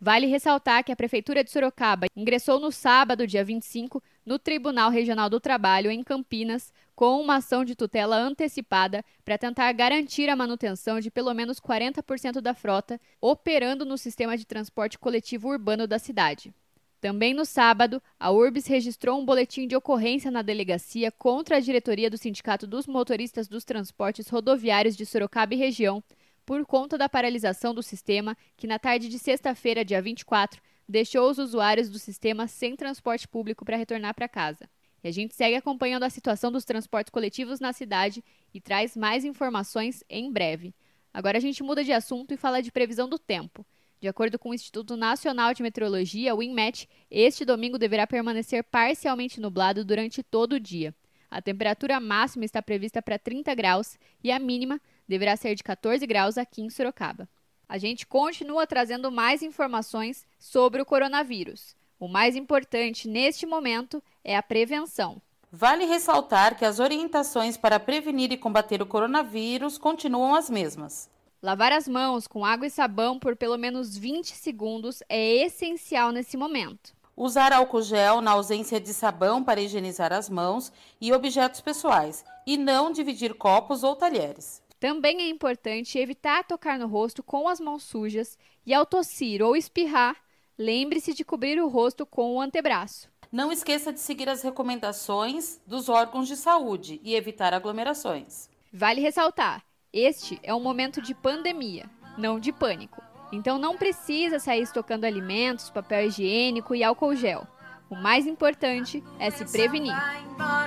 Vale 0.01 0.27
ressaltar 0.27 0.83
que 0.83 0.91
a 0.91 0.97
Prefeitura 0.97 1.45
de 1.45 1.51
Sorocaba 1.51 2.07
ingressou 2.17 2.59
no 2.59 2.73
sábado, 2.73 3.27
dia 3.27 3.45
25, 3.45 4.03
no 4.25 4.39
Tribunal 4.39 4.91
Regional 4.91 5.29
do 5.29 5.39
Trabalho, 5.39 5.91
em 5.91 6.03
Campinas, 6.03 6.73
com 7.01 7.19
uma 7.19 7.37
ação 7.37 7.65
de 7.65 7.75
tutela 7.75 8.15
antecipada 8.15 9.03
para 9.25 9.39
tentar 9.39 9.73
garantir 9.73 10.29
a 10.29 10.37
manutenção 10.37 11.01
de 11.01 11.11
pelo 11.11 11.33
menos 11.33 11.59
40% 11.59 12.43
da 12.43 12.53
frota 12.53 13.01
operando 13.23 13.87
no 13.87 13.97
sistema 13.97 14.37
de 14.37 14.45
transporte 14.45 14.99
coletivo 14.99 15.49
urbano 15.49 15.87
da 15.87 15.99
cidade. 15.99 16.53
Também 17.01 17.33
no 17.33 17.47
sábado, 17.47 18.03
a 18.19 18.31
URBS 18.31 18.67
registrou 18.67 19.19
um 19.19 19.25
boletim 19.25 19.67
de 19.67 19.75
ocorrência 19.75 20.31
na 20.31 20.43
delegacia 20.43 21.11
contra 21.11 21.57
a 21.57 21.61
diretoria 21.61 22.11
do 22.11 22.19
Sindicato 22.19 22.67
dos 22.67 22.87
Motoristas 22.87 23.49
dos 23.49 23.65
Transportes 23.65 24.29
Rodoviários 24.29 24.95
de 24.95 25.07
Sorocaba 25.07 25.55
e 25.55 25.57
região, 25.57 26.05
por 26.45 26.67
conta 26.67 26.99
da 26.99 27.09
paralisação 27.09 27.73
do 27.73 27.83
sistema, 27.83 28.37
que 28.59 28.67
na 28.67 28.79
tarde 28.79 29.09
de 29.09 29.19
sexta-feira, 29.19 29.87
dia 29.87 30.03
24, 30.03 30.61
deixou 30.87 31.31
os 31.31 31.39
usuários 31.39 31.89
do 31.89 31.99
sistema 31.99 32.47
sem 32.47 32.77
transporte 32.77 33.27
público 33.27 33.65
para 33.65 33.79
retornar 33.79 34.15
para 34.15 34.29
casa. 34.29 34.69
E 35.03 35.09
a 35.09 35.13
gente 35.13 35.35
segue 35.35 35.57
acompanhando 35.57 36.03
a 36.03 36.11
situação 36.11 36.53
dos 36.53 36.65
transportes 36.65 37.11
coletivos 37.11 37.61
na 37.61 37.73
cidade 37.73 38.23
e 38.53 38.61
traz 38.61 38.97
mais 38.97 39.25
informações 39.25 40.05
em 40.09 40.31
breve. 40.31 40.75
Agora 41.13 41.39
a 41.39 41.41
gente 41.41 41.63
muda 41.63 41.83
de 41.83 41.93
assunto 41.93 42.33
e 42.33 42.37
fala 42.37 42.61
de 42.61 42.71
previsão 42.71 43.09
do 43.09 43.19
tempo. 43.19 43.65
De 44.01 44.09
acordo 44.09 44.39
com 44.39 44.51
o 44.51 44.55
Instituto 44.55 44.97
Nacional 44.97 45.53
de 45.53 45.63
Meteorologia, 45.63 46.35
o 46.35 46.43
INMET, 46.43 46.89
este 47.11 47.45
domingo 47.45 47.79
deverá 47.79 48.07
permanecer 48.07 48.65
parcialmente 48.65 49.41
nublado 49.41 49.85
durante 49.85 50.23
todo 50.23 50.55
o 50.55 50.61
dia. 50.61 50.95
A 51.31 51.43
temperatura 51.43 52.01
máxima 52.01 52.45
está 52.45 52.63
prevista 52.63 53.03
para 53.03 53.19
30 53.19 53.55
graus 53.55 53.99
e 54.25 54.33
a 54.33 54.39
mínima 54.39 54.81
deverá 55.07 55.37
ser 55.37 55.55
de 55.55 55.63
14 55.63 56.07
graus 56.07 56.39
aqui 56.39 56.63
em 56.63 56.71
Sorocaba. 56.71 57.29
A 57.69 57.79
gente 57.79 58.07
continua 58.07 58.67
trazendo 58.67 59.13
mais 59.13 59.43
informações 59.43 60.27
sobre 60.39 60.83
o 60.83 60.87
coronavírus. 60.87 61.77
O 62.01 62.09
mais 62.09 62.35
importante 62.35 63.07
neste 63.07 63.45
momento 63.45 64.03
é 64.25 64.35
a 64.35 64.43
prevenção. 64.43 65.21
Vale 65.53 65.85
ressaltar 65.85 66.57
que 66.57 66.65
as 66.65 66.81
orientações 66.81 67.59
para 67.59 67.79
prevenir 67.79 68.33
e 68.33 68.39
combater 68.39 68.81
o 68.81 68.87
coronavírus 68.87 69.77
continuam 69.77 70.35
as 70.35 70.49
mesmas. 70.49 71.11
Lavar 71.43 71.73
as 71.73 71.87
mãos 71.87 72.27
com 72.27 72.43
água 72.43 72.67
e 72.67 72.71
sabão 72.71 73.19
por 73.19 73.37
pelo 73.37 73.59
menos 73.59 73.99
20 73.99 74.29
segundos 74.29 75.03
é 75.11 75.45
essencial 75.45 76.11
nesse 76.11 76.39
momento. 76.39 76.95
Usar 77.15 77.53
álcool 77.53 77.83
gel 77.83 78.23
na 78.23 78.31
ausência 78.31 78.81
de 78.81 78.95
sabão 78.95 79.45
para 79.45 79.61
higienizar 79.61 80.11
as 80.11 80.31
mãos 80.31 80.73
e 80.99 81.13
objetos 81.13 81.61
pessoais, 81.61 82.25
e 82.47 82.57
não 82.57 82.91
dividir 82.91 83.35
copos 83.35 83.85
ou 83.85 83.95
talheres. 83.95 84.63
Também 84.79 85.21
é 85.21 85.29
importante 85.29 85.99
evitar 85.99 86.45
tocar 86.45 86.79
no 86.79 86.87
rosto 86.87 87.23
com 87.23 87.47
as 87.47 87.61
mãos 87.61 87.83
sujas 87.83 88.39
e, 88.65 88.73
ao 88.73 88.87
tossir 88.87 89.43
ou 89.43 89.55
espirrar, 89.55 90.17
lembre-se 90.61 91.15
de 91.15 91.25
cobrir 91.25 91.59
o 91.59 91.69
rosto 91.69 92.05
com 92.05 92.35
o 92.35 92.41
antebraço. 92.41 93.09
Não 93.33 93.51
esqueça 93.51 93.91
de 93.93 93.99
seguir 93.99 94.29
as 94.29 94.43
recomendações 94.43 95.59
dos 95.67 95.89
órgãos 95.89 96.29
de 96.29 96.37
saúde 96.37 97.01
e 97.03 97.15
evitar 97.15 97.55
aglomerações. 97.55 98.51
Vale 98.71 99.01
ressaltar: 99.01 99.65
este 99.91 100.39
é 100.43 100.55
um 100.55 100.61
momento 100.61 101.01
de 101.01 101.15
pandemia, 101.15 101.89
não 102.19 102.39
de 102.39 102.53
pânico. 102.53 103.03
Então 103.33 103.59
não 103.59 103.79
precisa 103.79 104.39
sair 104.39 104.63
estocando 104.63 105.07
alimentos, 105.07 105.71
papel 105.71 106.09
higiênico 106.09 106.75
e 106.75 106.85
álcool 106.85 107.17
gel. 107.17 107.47
O 107.89 107.97
mais 107.97 108.27
importante 108.27 109.03
é 109.19 109.31
se 109.31 109.45
prevenir. 109.51 109.95
Água 109.95 110.61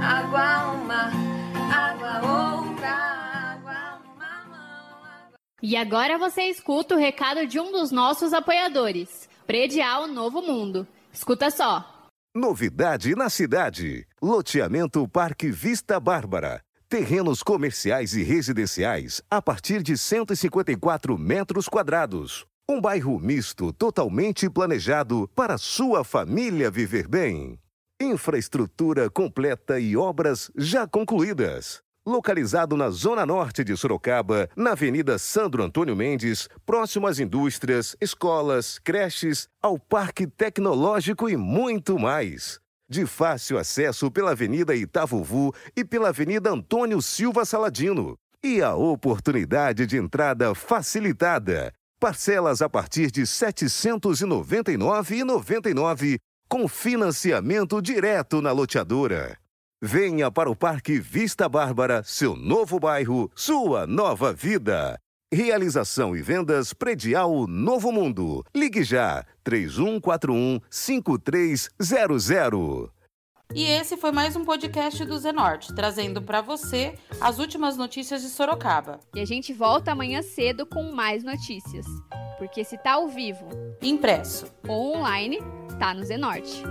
água 0.00 1.37
outra, 1.68 2.88
água 2.88 4.00
uma 4.04 4.44
mão. 4.46 5.02
Água... 5.04 5.34
E 5.62 5.76
agora 5.76 6.18
você 6.18 6.42
escuta 6.44 6.94
o 6.94 6.98
recado 6.98 7.46
de 7.46 7.60
um 7.60 7.72
dos 7.72 7.90
nossos 7.90 8.32
apoiadores, 8.32 9.28
Predial 9.46 10.06
Novo 10.06 10.42
Mundo. 10.42 10.86
Escuta 11.12 11.50
só. 11.50 12.08
Novidade 12.34 13.14
na 13.14 13.28
cidade. 13.28 14.06
Loteamento 14.22 15.06
Parque 15.08 15.50
Vista 15.50 15.98
Bárbara. 15.98 16.60
Terrenos 16.88 17.42
comerciais 17.42 18.14
e 18.14 18.22
residenciais 18.22 19.20
a 19.30 19.42
partir 19.42 19.82
de 19.82 19.96
154 19.96 21.18
metros 21.18 21.68
quadrados. 21.68 22.46
Um 22.68 22.80
bairro 22.80 23.18
misto 23.18 23.72
totalmente 23.72 24.48
planejado 24.48 25.28
para 25.34 25.58
sua 25.58 26.04
família 26.04 26.70
viver 26.70 27.08
bem. 27.08 27.58
Infraestrutura 28.00 29.10
completa 29.10 29.80
e 29.80 29.96
obras 29.96 30.52
já 30.56 30.86
concluídas. 30.86 31.82
Localizado 32.06 32.76
na 32.76 32.90
zona 32.90 33.26
norte 33.26 33.64
de 33.64 33.76
Sorocaba, 33.76 34.48
na 34.54 34.70
Avenida 34.70 35.18
Sandro 35.18 35.64
Antônio 35.64 35.96
Mendes, 35.96 36.48
próximo 36.64 37.08
às 37.08 37.18
indústrias, 37.18 37.96
escolas, 38.00 38.78
creches, 38.78 39.48
ao 39.60 39.80
Parque 39.80 40.28
Tecnológico 40.28 41.28
e 41.28 41.36
muito 41.36 41.98
mais. 41.98 42.60
De 42.88 43.04
fácil 43.04 43.58
acesso 43.58 44.12
pela 44.12 44.30
Avenida 44.30 44.76
Itavuvu 44.76 45.52
e 45.76 45.84
pela 45.84 46.10
Avenida 46.10 46.50
Antônio 46.50 47.02
Silva 47.02 47.44
Saladino. 47.44 48.16
E 48.44 48.62
a 48.62 48.76
oportunidade 48.76 49.86
de 49.86 49.96
entrada 49.96 50.54
facilitada 50.54 51.74
Parcelas 52.00 52.62
a 52.62 52.68
partir 52.68 53.10
de 53.10 53.22
R$ 53.22 53.26
799,99 53.26 56.20
com 56.48 56.66
financiamento 56.66 57.82
direto 57.82 58.40
na 58.40 58.52
loteadora. 58.52 59.36
Venha 59.80 60.30
para 60.30 60.50
o 60.50 60.56
Parque 60.56 60.98
Vista 60.98 61.48
Bárbara, 61.48 62.02
seu 62.04 62.34
novo 62.34 62.80
bairro, 62.80 63.30
sua 63.34 63.86
nova 63.86 64.32
vida. 64.32 64.98
Realização 65.30 66.16
e 66.16 66.22
vendas 66.22 66.72
predial 66.72 67.46
Novo 67.46 67.92
Mundo. 67.92 68.42
Ligue 68.54 68.82
já 68.82 69.26
3141 69.44 70.58
5300. 70.70 72.97
E 73.54 73.64
esse 73.64 73.96
foi 73.96 74.12
mais 74.12 74.36
um 74.36 74.44
podcast 74.44 75.02
do 75.06 75.18
Zenorte, 75.18 75.74
trazendo 75.74 76.20
para 76.20 76.42
você 76.42 76.94
as 77.18 77.38
últimas 77.38 77.78
notícias 77.78 78.20
de 78.20 78.28
Sorocaba. 78.28 79.00
E 79.14 79.20
a 79.20 79.24
gente 79.24 79.54
volta 79.54 79.90
amanhã 79.90 80.20
cedo 80.20 80.66
com 80.66 80.92
mais 80.92 81.24
notícias. 81.24 81.86
Porque 82.36 82.62
se 82.62 82.76
tá 82.76 82.92
ao 82.92 83.08
vivo, 83.08 83.48
impresso 83.80 84.46
ou 84.68 84.96
online, 84.96 85.38
tá 85.78 85.94
no 85.94 86.04
Zenorte. 86.04 86.62